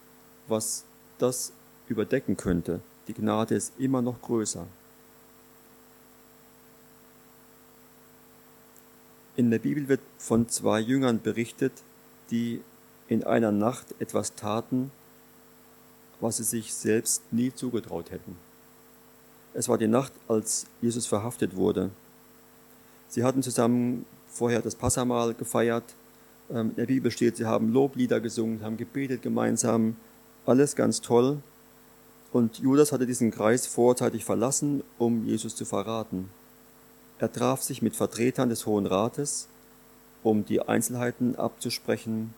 was 0.51 0.83
das 1.17 1.51
überdecken 1.87 2.37
könnte. 2.37 2.81
Die 3.07 3.13
Gnade 3.13 3.55
ist 3.55 3.73
immer 3.79 4.01
noch 4.01 4.21
größer. 4.21 4.67
In 9.35 9.49
der 9.49 9.59
Bibel 9.59 9.87
wird 9.87 10.01
von 10.19 10.49
zwei 10.49 10.79
Jüngern 10.79 11.21
berichtet, 11.21 11.73
die 12.29 12.61
in 13.07 13.23
einer 13.23 13.51
Nacht 13.51 13.87
etwas 13.99 14.35
taten, 14.35 14.91
was 16.19 16.37
sie 16.37 16.43
sich 16.43 16.73
selbst 16.73 17.23
nie 17.31 17.53
zugetraut 17.53 18.11
hätten. 18.11 18.37
Es 19.53 19.67
war 19.67 19.77
die 19.77 19.87
Nacht, 19.87 20.13
als 20.27 20.65
Jesus 20.81 21.07
verhaftet 21.07 21.55
wurde. 21.55 21.89
Sie 23.09 23.23
hatten 23.23 23.43
zusammen 23.43 24.05
vorher 24.29 24.61
das 24.61 24.75
Passamal 24.75 25.33
gefeiert. 25.33 25.83
Ähm, 26.49 26.69
in 26.69 26.75
der 26.75 26.85
Bibel 26.85 27.11
steht, 27.11 27.35
sie 27.37 27.45
haben 27.45 27.73
Loblieder 27.73 28.21
gesungen, 28.21 28.63
haben 28.63 28.77
gebetet 28.77 29.21
gemeinsam. 29.21 29.97
Alles 30.45 30.75
ganz 30.75 31.01
toll. 31.01 31.41
Und 32.33 32.59
Judas 32.59 32.91
hatte 32.91 33.05
diesen 33.05 33.31
Kreis 33.31 33.67
vorzeitig 33.67 34.25
verlassen, 34.25 34.83
um 34.97 35.25
Jesus 35.25 35.55
zu 35.55 35.65
verraten. 35.65 36.29
Er 37.19 37.31
traf 37.31 37.61
sich 37.61 37.81
mit 37.81 37.95
Vertretern 37.95 38.49
des 38.49 38.65
Hohen 38.65 38.85
Rates, 38.85 39.47
um 40.23 40.45
die 40.45 40.61
Einzelheiten 40.61 41.35
abzusprechen, 41.35 42.33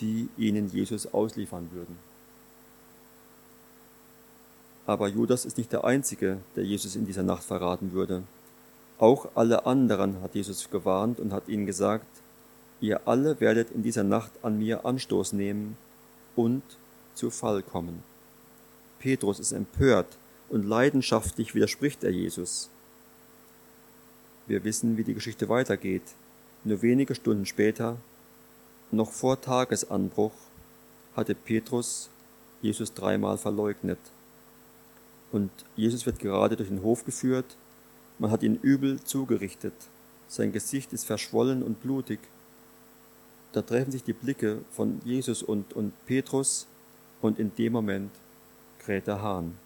die 0.00 0.28
ihnen 0.36 0.70
Jesus 0.70 1.12
ausliefern 1.12 1.68
würden. 1.72 1.98
Aber 4.86 5.08
Judas 5.08 5.44
ist 5.44 5.56
nicht 5.56 5.72
der 5.72 5.84
Einzige, 5.84 6.38
der 6.56 6.64
Jesus 6.64 6.96
in 6.96 7.06
dieser 7.06 7.22
Nacht 7.22 7.44
verraten 7.44 7.92
würde. 7.92 8.22
Auch 8.98 9.28
alle 9.34 9.66
anderen 9.66 10.20
hat 10.22 10.34
Jesus 10.34 10.70
gewarnt 10.70 11.20
und 11.20 11.32
hat 11.32 11.48
ihnen 11.48 11.66
gesagt, 11.66 12.06
ihr 12.80 13.06
alle 13.06 13.40
werdet 13.40 13.70
in 13.70 13.82
dieser 13.82 14.04
Nacht 14.04 14.30
an 14.42 14.58
mir 14.58 14.84
Anstoß 14.84 15.32
nehmen 15.32 15.76
und 16.36 16.62
zu 17.14 17.30
Fall 17.30 17.62
kommen. 17.62 18.02
Petrus 18.98 19.38
ist 19.38 19.52
empört 19.52 20.16
und 20.48 20.66
leidenschaftlich 20.66 21.54
widerspricht 21.54 22.04
er 22.04 22.10
Jesus. 22.10 22.68
Wir 24.46 24.64
wissen, 24.64 24.96
wie 24.96 25.04
die 25.04 25.14
Geschichte 25.14 25.48
weitergeht. 25.48 26.02
Nur 26.64 26.82
wenige 26.82 27.14
Stunden 27.14 27.46
später 27.46 27.96
noch 28.90 29.10
vor 29.10 29.40
Tagesanbruch 29.40 30.32
hatte 31.16 31.34
Petrus 31.34 32.08
Jesus 32.62 32.94
dreimal 32.94 33.38
verleugnet. 33.38 33.98
Und 35.32 35.50
Jesus 35.76 36.06
wird 36.06 36.18
gerade 36.18 36.56
durch 36.56 36.68
den 36.68 36.82
Hof 36.82 37.04
geführt, 37.04 37.56
man 38.18 38.30
hat 38.30 38.42
ihn 38.42 38.58
übel 38.62 39.02
zugerichtet, 39.02 39.74
sein 40.28 40.52
Gesicht 40.52 40.92
ist 40.92 41.04
verschwollen 41.04 41.62
und 41.62 41.82
blutig. 41.82 42.20
Da 43.52 43.62
treffen 43.62 43.92
sich 43.92 44.04
die 44.04 44.12
Blicke 44.12 44.60
von 44.72 45.00
Jesus 45.04 45.42
und, 45.42 45.72
und 45.74 45.92
Petrus 46.06 46.66
und 47.24 47.38
in 47.38 47.54
dem 47.56 47.72
Moment 47.72 48.10
kräht 48.80 49.06
der 49.06 49.22
Hahn. 49.22 49.56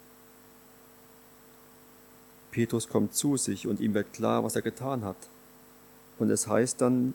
Petrus 2.53 2.88
kommt 2.88 3.14
zu 3.14 3.37
sich 3.37 3.66
und 3.66 3.81
ihm 3.81 3.94
wird 3.94 4.12
klar, 4.12 4.44
was 4.44 4.55
er 4.55 4.62
getan 4.62 5.05
hat. 5.05 5.16
Und 6.21 6.31
es 6.31 6.47
heißt 6.47 6.81
dann 6.81 7.14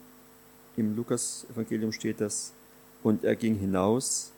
im 0.76 0.96
Lukas-Evangelium 0.96 1.92
steht 1.92 2.20
das, 2.20 2.52
und 3.02 3.24
er 3.24 3.36
ging 3.36 3.54
hinaus 3.54 4.32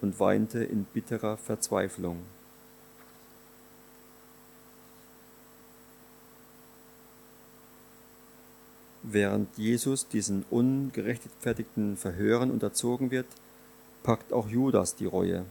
und 0.00 0.18
weinte 0.18 0.64
in 0.64 0.82
bitterer 0.82 1.36
Verzweiflung. 1.36 2.18
Während 9.04 9.56
Jesus 9.56 10.08
diesen 10.08 10.44
ungerechtfertigten 10.50 11.96
Verhören 11.96 12.50
unterzogen 12.50 13.12
wird, 13.12 13.26
packt 14.02 14.32
auch 14.32 14.48
Judas 14.48 14.94
die 14.94 15.06
Reue. 15.06 15.44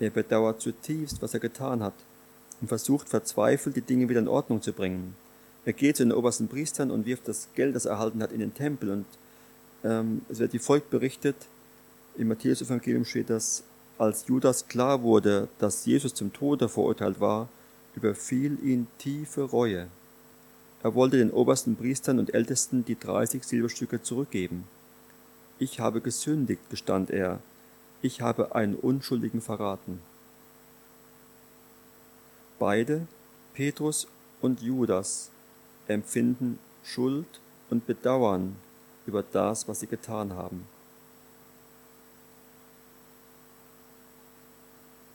Er 0.00 0.10
bedauert 0.10 0.60
zutiefst, 0.60 1.22
was 1.22 1.34
er 1.34 1.40
getan 1.40 1.82
hat 1.82 1.94
und 2.60 2.68
versucht 2.68 3.08
verzweifelt, 3.08 3.76
die 3.76 3.82
Dinge 3.82 4.08
wieder 4.08 4.20
in 4.20 4.28
Ordnung 4.28 4.62
zu 4.62 4.72
bringen. 4.72 5.16
Er 5.64 5.72
geht 5.72 5.96
zu 5.96 6.04
den 6.04 6.12
obersten 6.12 6.48
Priestern 6.48 6.90
und 6.90 7.06
wirft 7.06 7.28
das 7.28 7.48
Geld, 7.54 7.74
das 7.74 7.86
er 7.86 7.92
erhalten 7.92 8.22
hat, 8.22 8.32
in 8.32 8.40
den 8.40 8.54
Tempel. 8.54 8.90
Und 8.90 9.06
ähm, 9.82 10.22
es 10.28 10.38
wird 10.38 10.52
wie 10.52 10.58
folgt 10.58 10.90
berichtet, 10.90 11.36
im 12.16 12.28
Matthäus-Evangelium 12.28 13.04
steht, 13.04 13.30
dass 13.30 13.64
als 13.98 14.26
Judas 14.26 14.68
klar 14.68 15.02
wurde, 15.02 15.48
dass 15.58 15.86
Jesus 15.86 16.14
zum 16.14 16.32
Tode 16.32 16.68
verurteilt 16.68 17.20
war, 17.20 17.48
überfiel 17.94 18.58
ihn 18.62 18.86
tiefe 18.98 19.42
Reue. 19.42 19.88
Er 20.82 20.94
wollte 20.94 21.16
den 21.16 21.30
obersten 21.30 21.76
Priestern 21.76 22.18
und 22.18 22.34
Ältesten 22.34 22.84
die 22.84 22.98
30 22.98 23.42
Silberstücke 23.44 24.02
zurückgeben. 24.02 24.64
Ich 25.58 25.80
habe 25.80 26.00
gesündigt, 26.00 26.68
gestand 26.68 27.10
er. 27.10 27.40
Ich 28.04 28.20
habe 28.20 28.54
einen 28.54 28.74
Unschuldigen 28.74 29.40
verraten. 29.40 29.98
Beide, 32.58 33.06
Petrus 33.54 34.06
und 34.42 34.60
Judas, 34.60 35.30
empfinden 35.88 36.58
Schuld 36.84 37.40
und 37.70 37.86
Bedauern 37.86 38.56
über 39.06 39.22
das, 39.22 39.68
was 39.68 39.80
sie 39.80 39.86
getan 39.86 40.34
haben. 40.34 40.66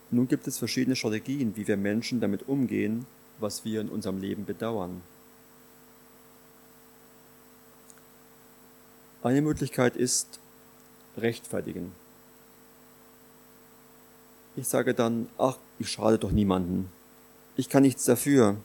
Nun 0.09 0.27
gibt 0.27 0.47
es 0.47 0.57
verschiedene 0.57 0.95
Strategien, 0.95 1.55
wie 1.55 1.67
wir 1.67 1.77
Menschen 1.77 2.19
damit 2.19 2.49
umgehen, 2.49 3.05
was 3.37 3.63
wir 3.65 3.81
in 3.81 3.89
unserem 3.89 4.19
Leben 4.19 4.45
bedauern. 4.45 5.03
Eine 9.21 9.43
Möglichkeit 9.43 9.95
ist 9.95 10.39
rechtfertigen. 11.17 11.91
Ich 14.59 14.67
sage 14.67 14.93
dann, 14.93 15.29
ach, 15.37 15.57
ich 15.79 15.89
schade 15.89 16.19
doch 16.19 16.31
niemanden. 16.31 16.91
Ich 17.55 17.69
kann 17.69 17.83
nichts 17.83 18.03
dafür. 18.03 18.57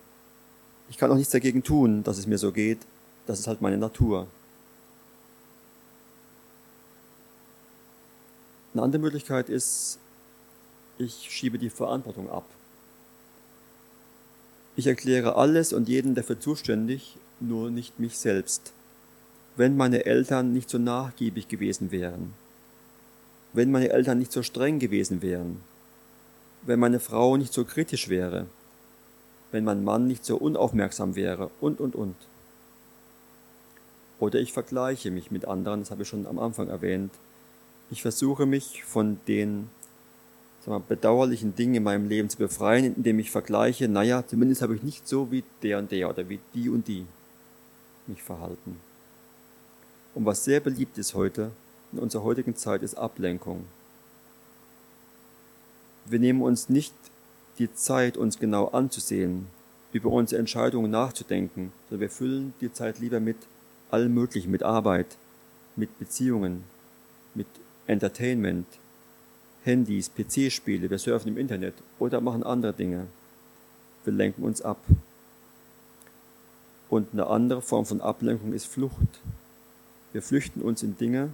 Ich 0.91 0.99
kann 0.99 1.09
auch 1.13 1.15
nichts 1.15 1.31
dagegen 1.31 1.63
tun, 1.63 2.03
dass 2.03 2.19
es 2.19 2.27
mir 2.27 2.37
so 2.37 2.51
geht. 2.51 2.79
Das 3.27 3.39
ist 3.39 3.47
halt 3.47 3.63
meine 3.63 3.79
Natur. 3.79 4.27
Eine 8.73 8.83
andere 8.83 9.03
Möglichkeit 9.03 9.49
ist, 9.49 10.01
ich 10.99 11.29
schiebe 11.31 11.59
die 11.59 11.71
Verantwortung 11.71 12.29
ab. 12.29 12.47
Ich 14.75 14.89
erkläre 14.89 15.37
alles 15.37 15.73
und 15.73 15.89
jeden 15.89 16.17
dafür 16.17 16.41
zuständig, 16.41 17.19
nur 17.39 17.71
nicht 17.71 18.01
mich 18.01 18.19
selbst. 18.19 18.73
Wenn 19.55 19.77
meine 19.77 20.07
Eltern 20.07 20.53
nicht 20.53 20.71
so 20.71 20.79
nachgiebig 20.79 21.47
gewesen 21.47 21.93
wären, 21.93 22.35
wenn 23.53 23.71
meine 23.71 23.91
Eltern 23.91 24.19
nicht 24.19 24.33
so 24.33 24.43
streng 24.43 24.81
gewesen 24.81 25.23
wären, 25.23 25.61
wenn 26.67 26.81
meine 26.81 27.01
Frau 27.01 27.37
nicht 27.37 27.53
so 27.53 27.65
kritisch 27.65 28.09
wäre, 28.09 28.47
wenn 29.53 29.65
mein 29.65 29.85
Mann 29.85 30.07
nicht 30.07 30.25
so 30.25 30.37
unaufmerksam 30.37 31.15
wäre 31.15 31.51
und, 31.61 31.81
und, 31.81 31.95
und. 31.95 32.17
Oder 34.19 34.41
ich 34.41 34.53
vergleiche 34.53 35.11
mich 35.11 35.31
mit 35.31 35.47
anderen, 35.47 35.81
das 35.81 35.91
habe 35.91 36.03
ich 36.03 36.09
schon 36.09 36.27
am 36.27 36.39
Anfang 36.39 36.69
erwähnt. 36.69 37.13
Ich 37.91 38.03
versuche 38.03 38.47
mich 38.47 38.85
von 38.85 39.19
den 39.29 39.69
wir, 40.67 40.81
bedauerlichen 40.81 41.55
Dingen 41.55 41.75
in 41.75 41.83
meinem 41.83 42.09
Leben 42.09 42.29
zu 42.29 42.39
befreien, 42.39 42.97
indem 42.97 43.19
ich 43.19 43.31
vergleiche, 43.31 43.89
naja, 43.89 44.27
zumindest 44.27 44.63
habe 44.63 44.75
ich 44.75 44.83
nicht 44.83 45.07
so 45.07 45.31
wie 45.31 45.45
der 45.63 45.79
und 45.79 45.91
der 45.91 46.09
oder 46.09 46.29
wie 46.29 46.41
die 46.55 46.71
und 46.71 46.89
die 46.89 47.07
mich 48.07 48.23
verhalten. 48.23 48.81
Und 50.15 50.25
was 50.25 50.45
sehr 50.45 50.61
beliebt 50.61 50.97
ist 50.99 51.15
heute, 51.15 51.51
in 51.93 51.99
unserer 51.99 52.23
heutigen 52.23 52.57
Zeit, 52.57 52.83
ist 52.83 52.95
Ablenkung. 52.95 53.65
Wir 56.07 56.19
nehmen 56.19 56.43
uns 56.43 56.69
nicht 56.69 56.95
die 57.59 57.73
Zeit, 57.73 58.17
uns 58.17 58.39
genau 58.39 58.69
anzusehen, 58.69 59.47
über 59.93 60.11
unsere 60.11 60.41
Entscheidungen 60.41 60.91
nachzudenken, 60.91 61.73
sondern 61.89 62.01
wir 62.01 62.11
füllen 62.11 62.55
die 62.61 62.73
Zeit 62.73 62.99
lieber 62.99 63.21
mit 63.21 63.37
allem 63.91 64.13
Möglichen, 64.13 64.51
mit 64.51 64.63
Arbeit, 64.63 65.17
mit 65.77 65.99
Beziehungen, 65.99 66.65
mit 67.35 67.47
Entertainment, 67.87 68.67
Handys, 69.65 70.11
PC-Spiele, 70.11 70.91
wir 70.91 70.99
surfen 70.99 71.29
im 71.29 71.39
Internet 71.39 71.75
oder 71.99 72.21
machen 72.21 72.43
andere 72.43 72.73
Dinge. 72.73 73.07
Wir 74.05 74.13
lenken 74.13 74.43
uns 74.43 74.61
ab. 74.61 74.79
Und 76.91 77.09
eine 77.13 77.27
andere 77.27 77.63
Form 77.63 77.87
von 77.87 78.01
Ablenkung 78.01 78.53
ist 78.53 78.67
Flucht. 78.67 79.21
Wir 80.13 80.23
flüchten 80.23 80.61
uns 80.61 80.83
in 80.83 80.99
Dinge, 80.99 81.31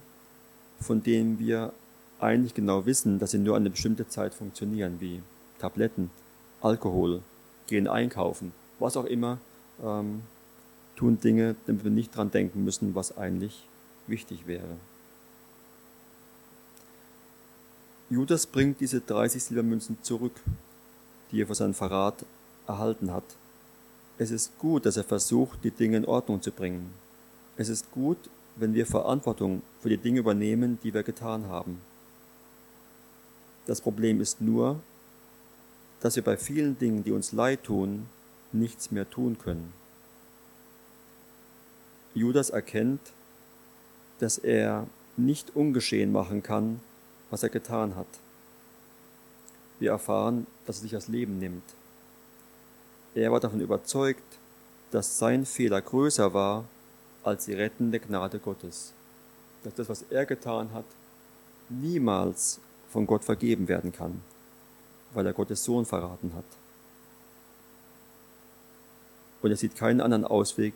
von 0.81 1.03
denen 1.03 1.39
wir 1.39 1.73
eigentlich 2.23 2.55
genau 2.55 2.87
wissen, 2.87 3.19
dass 3.19 3.33
sie 3.33 3.39
nur 3.39 3.57
eine 3.57 3.71
bestimmte 3.71 4.09
Zeit 4.09 4.35
funktionieren, 4.35 4.97
wie 5.01 5.23
Tabletten, 5.59 6.11
Alkohol, 6.61 7.23
gehen 7.67 7.89
einkaufen, 7.89 8.53
was 8.79 8.97
auch 8.97 9.05
immer, 9.05 9.39
ähm, 9.83 10.23
tun 10.97 11.19
Dinge, 11.21 11.57
damit 11.67 11.85
wir 11.85 11.91
nicht 11.91 12.15
dran 12.15 12.31
denken 12.31 12.65
müssen, 12.65 12.95
was 12.95 13.17
eigentlich 13.17 13.67
wichtig 14.07 14.47
wäre. 14.47 14.77
Judas 18.11 18.47
bringt 18.47 18.81
diese 18.81 19.01
30 19.01 19.43
Silbermünzen 19.43 19.99
zurück, 20.03 20.35
die 21.31 21.41
er 21.41 21.47
für 21.47 21.55
seinen 21.55 21.75
Verrat 21.75 22.25
erhalten 22.67 23.13
hat. 23.13 23.25
Es 24.19 24.31
ist 24.31 24.59
gut, 24.59 24.85
dass 24.85 24.97
er 24.97 25.05
versucht, 25.05 25.65
die 25.65 25.71
Dinge 25.71 25.99
in 25.99 26.05
Ordnung 26.05 26.43
zu 26.43 26.51
bringen. 26.51 26.93
Es 27.57 27.69
ist 27.69 27.91
gut, 27.93 28.19
wenn 28.57 28.75
wir 28.75 28.85
Verantwortung 28.85 29.63
für 29.81 29.89
die 29.89 29.97
Dinge 29.97 30.21
übernehmen, 30.21 30.79
die 30.83 30.93
wir 30.93 31.03
getan 31.03 31.47
haben. 31.47 31.81
Das 33.67 33.81
Problem 33.81 34.21
ist 34.21 34.41
nur, 34.41 34.81
dass 36.01 36.17
wir 36.17 36.25
bei 36.25 36.37
vielen 36.37 36.79
Dingen, 36.79 37.05
die 37.05 37.13
uns 37.13 37.33
leid 37.33 37.65
tun, 37.65 38.07
nichts 38.53 38.91
mehr 38.91 39.09
tun 39.09 39.39
können. 39.39 39.73
Judas 42.15 42.51
erkennt, 42.51 43.01
dass 44.19 44.39
er 44.39 44.87
nicht 45.17 45.55
ungeschehen 45.55 46.11
machen 46.13 46.43
kann, 46.43 46.81
was 47.31 47.43
er 47.43 47.49
getan 47.49 47.95
hat. 47.95 48.07
Wir 49.79 49.93
erfahren, 49.93 50.47
dass 50.67 50.79
er 50.79 50.83
sich 50.83 50.91
das 50.93 51.09
Leben 51.09 51.39
nimmt. 51.39 51.63
Er 53.15 53.31
war 53.33 53.41
davon 53.41 53.61
überzeugt, 53.61 54.39
dass 54.91 55.19
sein 55.19 55.47
Fehler 55.47 55.81
größer 55.81 56.35
war 56.35 56.65
als 57.23 57.45
die 57.45 57.55
rettende 57.55 58.01
Gnade 58.01 58.39
Gottes. 58.39 58.93
Dass 59.63 59.75
das, 59.75 59.89
was 59.89 60.05
er 60.11 60.27
getan 60.27 60.73
hat, 60.73 60.85
niemals 61.69 62.61
von 62.91 63.07
Gott 63.07 63.25
vergeben 63.25 63.69
werden 63.69 63.93
kann 63.93 64.21
weil 65.13 65.27
er 65.27 65.33
Gottes 65.33 65.65
Sohn 65.65 65.85
verraten 65.87 66.33
hat. 66.35 66.45
Und 69.43 69.51
er 69.51 69.57
sieht 69.57 69.77
keinen 69.77 70.01
anderen 70.01 70.25
Ausweg, 70.25 70.75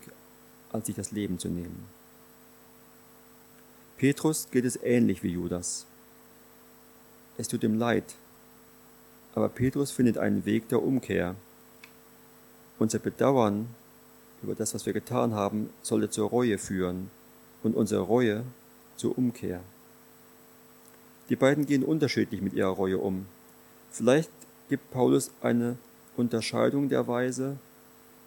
als 0.72 0.86
sich 0.86 0.96
das 0.96 1.12
Leben 1.12 1.38
zu 1.38 1.48
nehmen. 1.48 1.86
Petrus 3.98 4.48
geht 4.50 4.64
es 4.64 4.76
ähnlich 4.82 5.22
wie 5.22 5.32
Judas. 5.32 5.86
Es 7.36 7.48
tut 7.48 7.62
ihm 7.62 7.78
leid, 7.78 8.14
aber 9.34 9.48
Petrus 9.48 9.90
findet 9.90 10.18
einen 10.18 10.44
Weg 10.44 10.68
der 10.68 10.82
Umkehr. 10.82 11.36
Unser 12.78 12.98
Bedauern 12.98 13.68
über 14.42 14.54
das, 14.54 14.74
was 14.74 14.84
wir 14.84 14.92
getan 14.92 15.34
haben, 15.34 15.70
sollte 15.82 16.10
zur 16.10 16.28
Reue 16.28 16.58
führen 16.58 17.10
und 17.62 17.76
unsere 17.76 18.02
Reue 18.02 18.44
zur 18.96 19.16
Umkehr. 19.16 19.60
Die 21.28 21.36
beiden 21.36 21.66
gehen 21.66 21.84
unterschiedlich 21.84 22.42
mit 22.42 22.52
ihrer 22.52 22.70
Reue 22.70 22.98
um. 22.98 23.26
Vielleicht 23.90 24.30
gibt 24.68 24.90
Paulus 24.90 25.30
eine 25.40 25.76
Unterscheidung 26.16 26.88
der 26.88 27.08
Weise, 27.08 27.56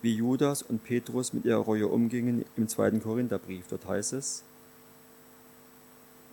wie 0.01 0.15
Judas 0.15 0.61
und 0.61 0.83
Petrus 0.83 1.33
mit 1.33 1.45
ihrer 1.45 1.59
Reue 1.59 1.87
umgingen 1.87 2.45
im 2.55 2.67
zweiten 2.67 3.01
Korintherbrief. 3.01 3.65
Dort 3.69 3.87
heißt 3.87 4.13
es, 4.13 4.43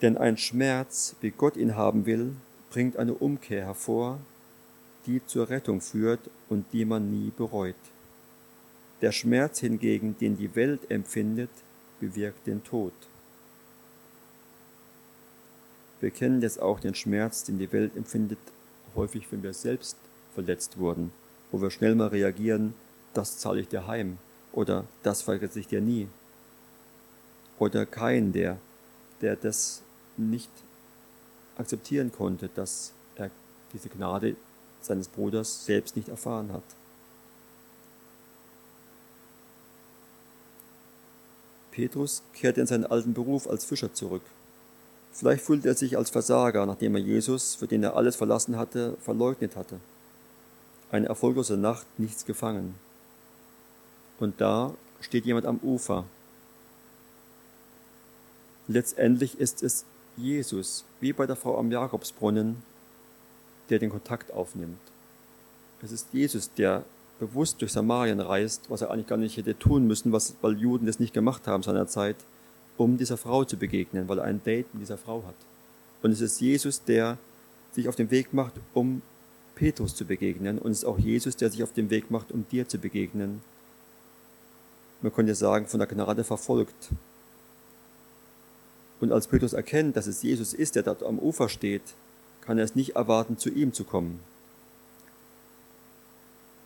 denn 0.01 0.17
ein 0.17 0.37
Schmerz, 0.37 1.15
wie 1.21 1.31
Gott 1.31 1.55
ihn 1.55 1.75
haben 1.75 2.05
will, 2.05 2.35
bringt 2.69 2.97
eine 2.97 3.13
Umkehr 3.13 3.65
hervor, 3.65 4.19
die 5.05 5.21
zur 5.25 5.49
Rettung 5.49 5.81
führt 5.81 6.19
und 6.49 6.65
die 6.73 6.85
man 6.85 7.09
nie 7.09 7.31
bereut. 7.35 7.75
Der 9.01 9.11
Schmerz 9.11 9.59
hingegen, 9.59 10.17
den 10.19 10.37
die 10.37 10.55
Welt 10.55 10.89
empfindet, 10.89 11.49
bewirkt 11.99 12.47
den 12.47 12.63
Tod. 12.63 12.93
Wir 16.01 16.11
kennen 16.11 16.41
jetzt 16.41 16.61
auch 16.61 16.79
den 16.79 16.95
Schmerz, 16.95 17.43
den 17.43 17.57
die 17.57 17.71
Welt 17.71 17.95
empfindet, 17.95 18.39
häufig, 18.95 19.31
wenn 19.31 19.43
wir 19.43 19.53
selbst 19.53 19.97
verletzt 20.33 20.77
wurden, 20.77 21.11
wo 21.51 21.61
wir 21.61 21.71
schnell 21.71 21.95
mal 21.95 22.07
reagieren, 22.07 22.73
das 23.13 23.37
zahle 23.37 23.61
ich 23.61 23.67
dir 23.67 23.87
heim 23.87 24.17
oder 24.51 24.85
das 25.03 25.21
vergesse 25.21 25.59
ich 25.59 25.67
dir 25.67 25.81
nie. 25.81 26.07
Oder 27.59 27.85
kein, 27.85 28.33
der, 28.33 28.57
der 29.21 29.35
das 29.35 29.81
nicht 30.17 30.49
akzeptieren 31.57 32.11
konnte, 32.11 32.49
dass 32.53 32.91
er 33.15 33.31
diese 33.73 33.89
Gnade 33.89 34.35
seines 34.81 35.07
Bruders 35.07 35.65
selbst 35.65 35.95
nicht 35.95 36.09
erfahren 36.09 36.51
hat. 36.51 36.63
Petrus 41.71 42.21
kehrte 42.33 42.61
in 42.61 42.67
seinen 42.67 42.85
alten 42.85 43.13
Beruf 43.13 43.49
als 43.49 43.65
Fischer 43.65 43.93
zurück. 43.93 44.21
Vielleicht 45.15 45.45
fühlte 45.45 45.69
er 45.69 45.75
sich 45.75 45.97
als 45.97 46.09
Versager, 46.09 46.65
nachdem 46.65 46.95
er 46.95 47.01
Jesus, 47.01 47.55
für 47.55 47.67
den 47.67 47.83
er 47.83 47.95
alles 47.95 48.17
verlassen 48.17 48.57
hatte, 48.57 48.97
verleugnet 48.99 49.55
hatte. 49.55 49.79
Eine 50.91 51.07
erfolglose 51.07 51.55
Nacht, 51.55 51.87
nichts 51.97 52.25
gefangen. 52.25 52.75
Und 54.19 54.41
da 54.41 54.73
steht 54.99 55.25
jemand 55.25 55.45
am 55.45 55.59
Ufer. 55.63 56.03
Letztendlich 58.67 59.39
ist 59.39 59.63
es 59.63 59.85
Jesus, 60.17 60.83
wie 60.99 61.13
bei 61.13 61.25
der 61.25 61.37
Frau 61.37 61.57
am 61.57 61.71
Jakobsbrunnen, 61.71 62.61
der 63.69 63.79
den 63.79 63.91
Kontakt 63.91 64.33
aufnimmt. 64.33 64.79
Es 65.81 65.93
ist 65.93 66.09
Jesus, 66.11 66.51
der 66.51 66.83
bewusst 67.21 67.61
durch 67.61 67.71
Samarien 67.71 68.19
reist, 68.19 68.69
was 68.69 68.81
er 68.81 68.91
eigentlich 68.91 69.07
gar 69.07 69.17
nicht 69.17 69.37
hätte 69.37 69.57
tun 69.57 69.87
müssen, 69.87 70.11
weil 70.11 70.57
Juden 70.57 70.87
das 70.87 70.99
nicht 70.99 71.13
gemacht 71.13 71.47
haben 71.47 71.63
seiner 71.63 71.87
Zeit, 71.87 72.17
um 72.77 72.97
dieser 72.97 73.17
Frau 73.17 73.45
zu 73.45 73.57
begegnen, 73.57 74.07
weil 74.07 74.19
er 74.19 74.25
ein 74.25 74.43
Date 74.43 74.73
mit 74.73 74.81
dieser 74.81 74.97
Frau 74.97 75.23
hat. 75.25 75.35
Und 76.01 76.11
es 76.11 76.21
ist 76.21 76.39
Jesus, 76.39 76.83
der 76.83 77.17
sich 77.73 77.87
auf 77.87 77.95
den 77.95 78.11
Weg 78.11 78.33
macht, 78.33 78.53
um 78.73 79.01
Petrus 79.55 79.95
zu 79.95 80.05
begegnen. 80.05 80.59
Und 80.59 80.71
es 80.71 80.79
ist 80.79 80.85
auch 80.85 80.99
Jesus, 80.99 81.35
der 81.35 81.49
sich 81.49 81.63
auf 81.63 81.73
den 81.73 81.89
Weg 81.89 82.11
macht, 82.11 82.31
um 82.31 82.45
dir 82.49 82.67
zu 82.67 82.77
begegnen. 82.77 83.41
Man 85.01 85.13
könnte 85.13 85.35
sagen, 85.35 85.67
von 85.67 85.79
der 85.79 85.87
Gnade 85.87 86.23
verfolgt. 86.23 86.89
Und 88.99 89.11
als 89.11 89.27
Petrus 89.27 89.53
erkennt, 89.53 89.97
dass 89.97 90.07
es 90.07 90.23
Jesus 90.23 90.53
ist, 90.53 90.75
der 90.75 90.83
dort 90.83 91.03
am 91.03 91.19
Ufer 91.19 91.49
steht, 91.49 91.83
kann 92.41 92.57
er 92.57 92.65
es 92.65 92.75
nicht 92.75 92.95
erwarten, 92.95 93.37
zu 93.37 93.49
ihm 93.49 93.73
zu 93.73 93.83
kommen. 93.83 94.19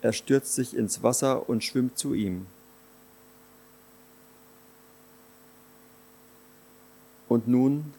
Er 0.02 0.14
stürzt 0.14 0.54
sich 0.54 0.76
ins 0.76 1.04
Wasser 1.04 1.50
und 1.50 1.64
schwimmt 1.64 1.98
zu 1.98 2.14
ihm. 2.14 2.46
Und 7.30 7.48
nun 7.48 7.94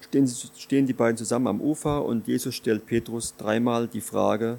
stehen, 0.00 0.26
stehen 0.56 0.86
die 0.86 0.92
beiden 0.94 1.18
zusammen 1.18 1.48
am 1.48 1.60
Ufer 1.60 2.04
und 2.04 2.26
Jesus 2.26 2.54
stellt 2.54 2.86
Petrus 2.86 3.34
dreimal 3.36 3.88
die 3.88 4.00
Frage, 4.00 4.58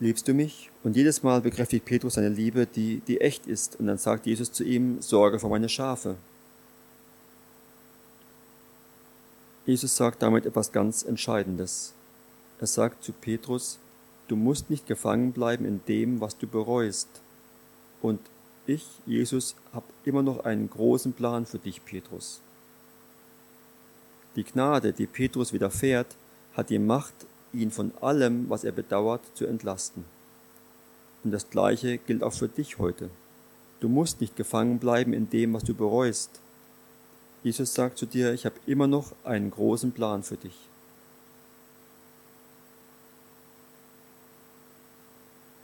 liebst 0.00 0.26
du 0.28 0.34
mich? 0.34 0.70
Und 0.82 0.96
jedes 0.96 1.22
Mal 1.22 1.40
bekräftigt 1.40 1.84
Petrus 1.84 2.14
seine 2.14 2.28
Liebe, 2.28 2.66
die, 2.66 3.00
die 3.06 3.20
echt 3.20 3.46
ist. 3.46 3.78
Und 3.78 3.86
dann 3.86 3.98
sagt 3.98 4.26
Jesus 4.26 4.50
zu 4.50 4.64
ihm, 4.64 5.00
sorge 5.00 5.38
für 5.38 5.48
meine 5.48 5.68
Schafe. 5.68 6.16
Jesus 9.66 9.96
sagt 9.96 10.22
damit 10.22 10.46
etwas 10.46 10.72
ganz 10.72 11.04
Entscheidendes. 11.04 11.92
Er 12.60 12.66
sagt 12.66 13.04
zu 13.04 13.12
Petrus, 13.12 13.78
du 14.26 14.36
musst 14.36 14.68
nicht 14.68 14.86
gefangen 14.86 15.32
bleiben 15.32 15.64
in 15.64 15.80
dem, 15.86 16.20
was 16.20 16.36
du 16.36 16.46
bereust. 16.46 17.08
Und 18.02 18.18
ich, 18.66 18.86
Jesus, 19.06 19.56
habe 19.72 19.86
immer 20.04 20.22
noch 20.22 20.44
einen 20.44 20.68
großen 20.70 21.12
Plan 21.12 21.46
für 21.46 21.58
dich, 21.58 21.84
Petrus. 21.84 22.40
Die 24.36 24.44
Gnade, 24.44 24.92
die 24.92 25.06
Petrus 25.06 25.52
widerfährt, 25.52 26.16
hat 26.54 26.70
die 26.70 26.78
Macht, 26.78 27.14
ihn 27.52 27.70
von 27.70 27.92
allem, 28.00 28.48
was 28.48 28.64
er 28.64 28.72
bedauert, 28.72 29.22
zu 29.34 29.46
entlasten. 29.46 30.04
Und 31.24 31.32
das 31.32 31.50
Gleiche 31.50 31.98
gilt 31.98 32.22
auch 32.22 32.32
für 32.32 32.48
dich 32.48 32.78
heute. 32.78 33.10
Du 33.80 33.88
musst 33.88 34.20
nicht 34.20 34.36
gefangen 34.36 34.78
bleiben 34.78 35.12
in 35.12 35.28
dem, 35.30 35.54
was 35.54 35.64
du 35.64 35.74
bereust. 35.74 36.40
Jesus 37.42 37.74
sagt 37.74 37.98
zu 37.98 38.06
dir, 38.06 38.32
ich 38.32 38.44
habe 38.44 38.56
immer 38.66 38.86
noch 38.86 39.12
einen 39.24 39.50
großen 39.50 39.92
Plan 39.92 40.22
für 40.22 40.36
dich. 40.36 40.56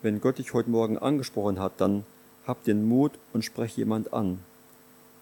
Wenn 0.03 0.21
Gott 0.21 0.39
dich 0.39 0.55
heute 0.55 0.71
Morgen 0.71 0.99
angesprochen 0.99 1.61
hat, 1.61 1.81
dann 1.81 2.05
hab 2.47 2.65
den 2.65 2.89
Mut 2.89 3.13
und 3.33 3.45
sprech 3.45 3.77
jemand 3.77 4.13
an. 4.13 4.39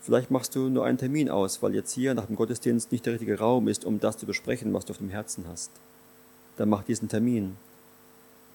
Vielleicht 0.01 0.31
machst 0.31 0.55
du 0.55 0.69
nur 0.69 0.85
einen 0.85 0.99
Termin 0.99 1.31
aus, 1.31 1.63
weil 1.63 1.75
jetzt 1.75 1.93
hier 1.93 2.15
nach 2.15 2.27
dem 2.27 2.37
Gottesdienst 2.37 2.93
nicht 2.93 3.07
der 3.07 3.15
richtige 3.15 3.39
Raum 3.39 3.69
ist, 3.69 3.87
um 3.87 4.01
das 4.01 4.19
zu 4.19 4.27
besprechen, 4.27 4.75
was 4.75 4.85
du 4.85 4.93
auf 4.93 4.99
dem 4.99 5.09
Herzen 5.09 5.47
hast. 5.49 5.71
Dann 6.59 6.69
mach 6.69 6.85
diesen 6.85 7.09
Termin. 7.09 7.57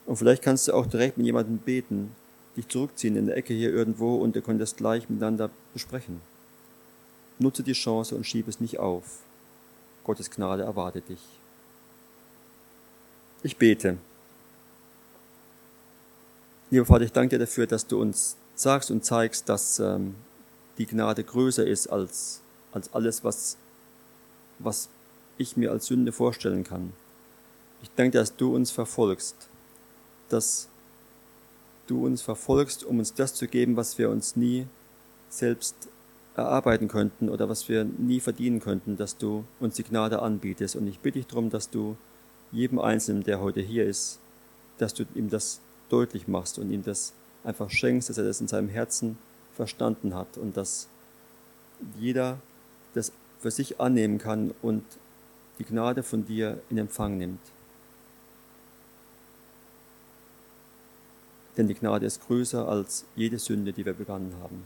Und 0.05 0.17
vielleicht 0.17 0.43
kannst 0.43 0.67
du 0.67 0.73
auch 0.73 0.85
direkt 0.85 1.17
mit 1.17 1.25
jemandem 1.25 1.57
beten, 1.57 2.15
dich 2.55 2.67
zurückziehen 2.67 3.15
in 3.15 3.25
der 3.25 3.37
Ecke 3.37 3.53
hier 3.53 3.73
irgendwo 3.73 4.15
und 4.17 4.35
ihr 4.35 4.41
könnt 4.43 4.61
das 4.61 4.75
gleich 4.75 5.09
miteinander 5.09 5.49
besprechen. 5.73 6.21
Nutze 7.39 7.63
die 7.63 7.73
Chance 7.73 8.15
und 8.15 8.25
schiebe 8.25 8.49
es 8.49 8.59
nicht 8.59 8.79
auf. 8.79 9.21
Gottes 10.03 10.29
Gnade 10.29 10.63
erwartet 10.63 11.09
dich. 11.09 11.21
Ich 13.41 13.57
bete. 13.57 13.97
Lieber 16.69 16.85
Vater, 16.85 17.05
ich 17.05 17.11
danke 17.11 17.29
dir 17.29 17.39
dafür, 17.39 17.65
dass 17.65 17.87
du 17.87 17.99
uns 17.99 18.35
sagst 18.59 18.91
und 18.91 19.05
zeigst, 19.05 19.47
dass 19.49 19.79
ähm, 19.79 20.15
die 20.77 20.85
Gnade 20.85 21.23
größer 21.23 21.65
ist 21.65 21.87
als, 21.87 22.41
als 22.71 22.93
alles, 22.93 23.23
was, 23.23 23.57
was 24.59 24.89
ich 25.37 25.55
mir 25.55 25.71
als 25.71 25.85
Sünde 25.85 26.11
vorstellen 26.11 26.63
kann. 26.63 26.93
Ich 27.81 27.89
danke 27.95 28.17
dass 28.17 28.35
du 28.35 28.53
uns 28.53 28.71
verfolgst, 28.71 29.35
dass 30.27 30.67
du 31.87 32.05
uns 32.05 32.21
verfolgst, 32.21 32.83
um 32.83 32.99
uns 32.99 33.13
das 33.13 33.33
zu 33.33 33.47
geben, 33.47 33.77
was 33.77 33.97
wir 33.97 34.09
uns 34.09 34.35
nie 34.35 34.67
selbst 35.29 35.75
erarbeiten 36.35 36.87
könnten 36.87 37.29
oder 37.29 37.49
was 37.49 37.69
wir 37.69 37.83
nie 37.83 38.19
verdienen 38.19 38.59
könnten, 38.59 38.97
dass 38.97 39.17
du 39.17 39.45
uns 39.59 39.75
die 39.75 39.83
Gnade 39.83 40.21
anbietest. 40.21 40.75
Und 40.75 40.87
ich 40.87 40.99
bitte 40.99 41.19
dich 41.19 41.27
darum, 41.27 41.49
dass 41.49 41.69
du 41.69 41.97
jedem 42.51 42.79
Einzelnen, 42.79 43.23
der 43.23 43.39
heute 43.39 43.61
hier 43.61 43.85
ist, 43.85 44.19
dass 44.77 44.93
du 44.93 45.05
ihm 45.15 45.29
das 45.29 45.59
deutlich 45.89 46.27
machst 46.27 46.59
und 46.59 46.71
ihm 46.71 46.83
das 46.83 47.13
einfach 47.43 47.69
schenkst, 47.69 48.09
dass 48.09 48.17
er 48.17 48.23
das 48.23 48.41
in 48.41 48.47
seinem 48.47 48.69
Herzen 48.69 49.17
verstanden 49.55 50.15
hat 50.15 50.37
und 50.37 50.57
dass 50.57 50.87
jeder 51.97 52.37
das 52.93 53.11
für 53.39 53.51
sich 53.51 53.79
annehmen 53.79 54.17
kann 54.17 54.53
und 54.61 54.83
die 55.59 55.65
Gnade 55.65 56.03
von 56.03 56.25
dir 56.25 56.61
in 56.69 56.77
Empfang 56.77 57.17
nimmt. 57.17 57.39
Denn 61.57 61.67
die 61.67 61.73
Gnade 61.73 62.05
ist 62.05 62.25
größer 62.27 62.67
als 62.67 63.05
jede 63.15 63.37
Sünde, 63.37 63.73
die 63.73 63.85
wir 63.85 63.93
begangen 63.93 64.33
haben. 64.41 64.63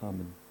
Amen. 0.00 0.45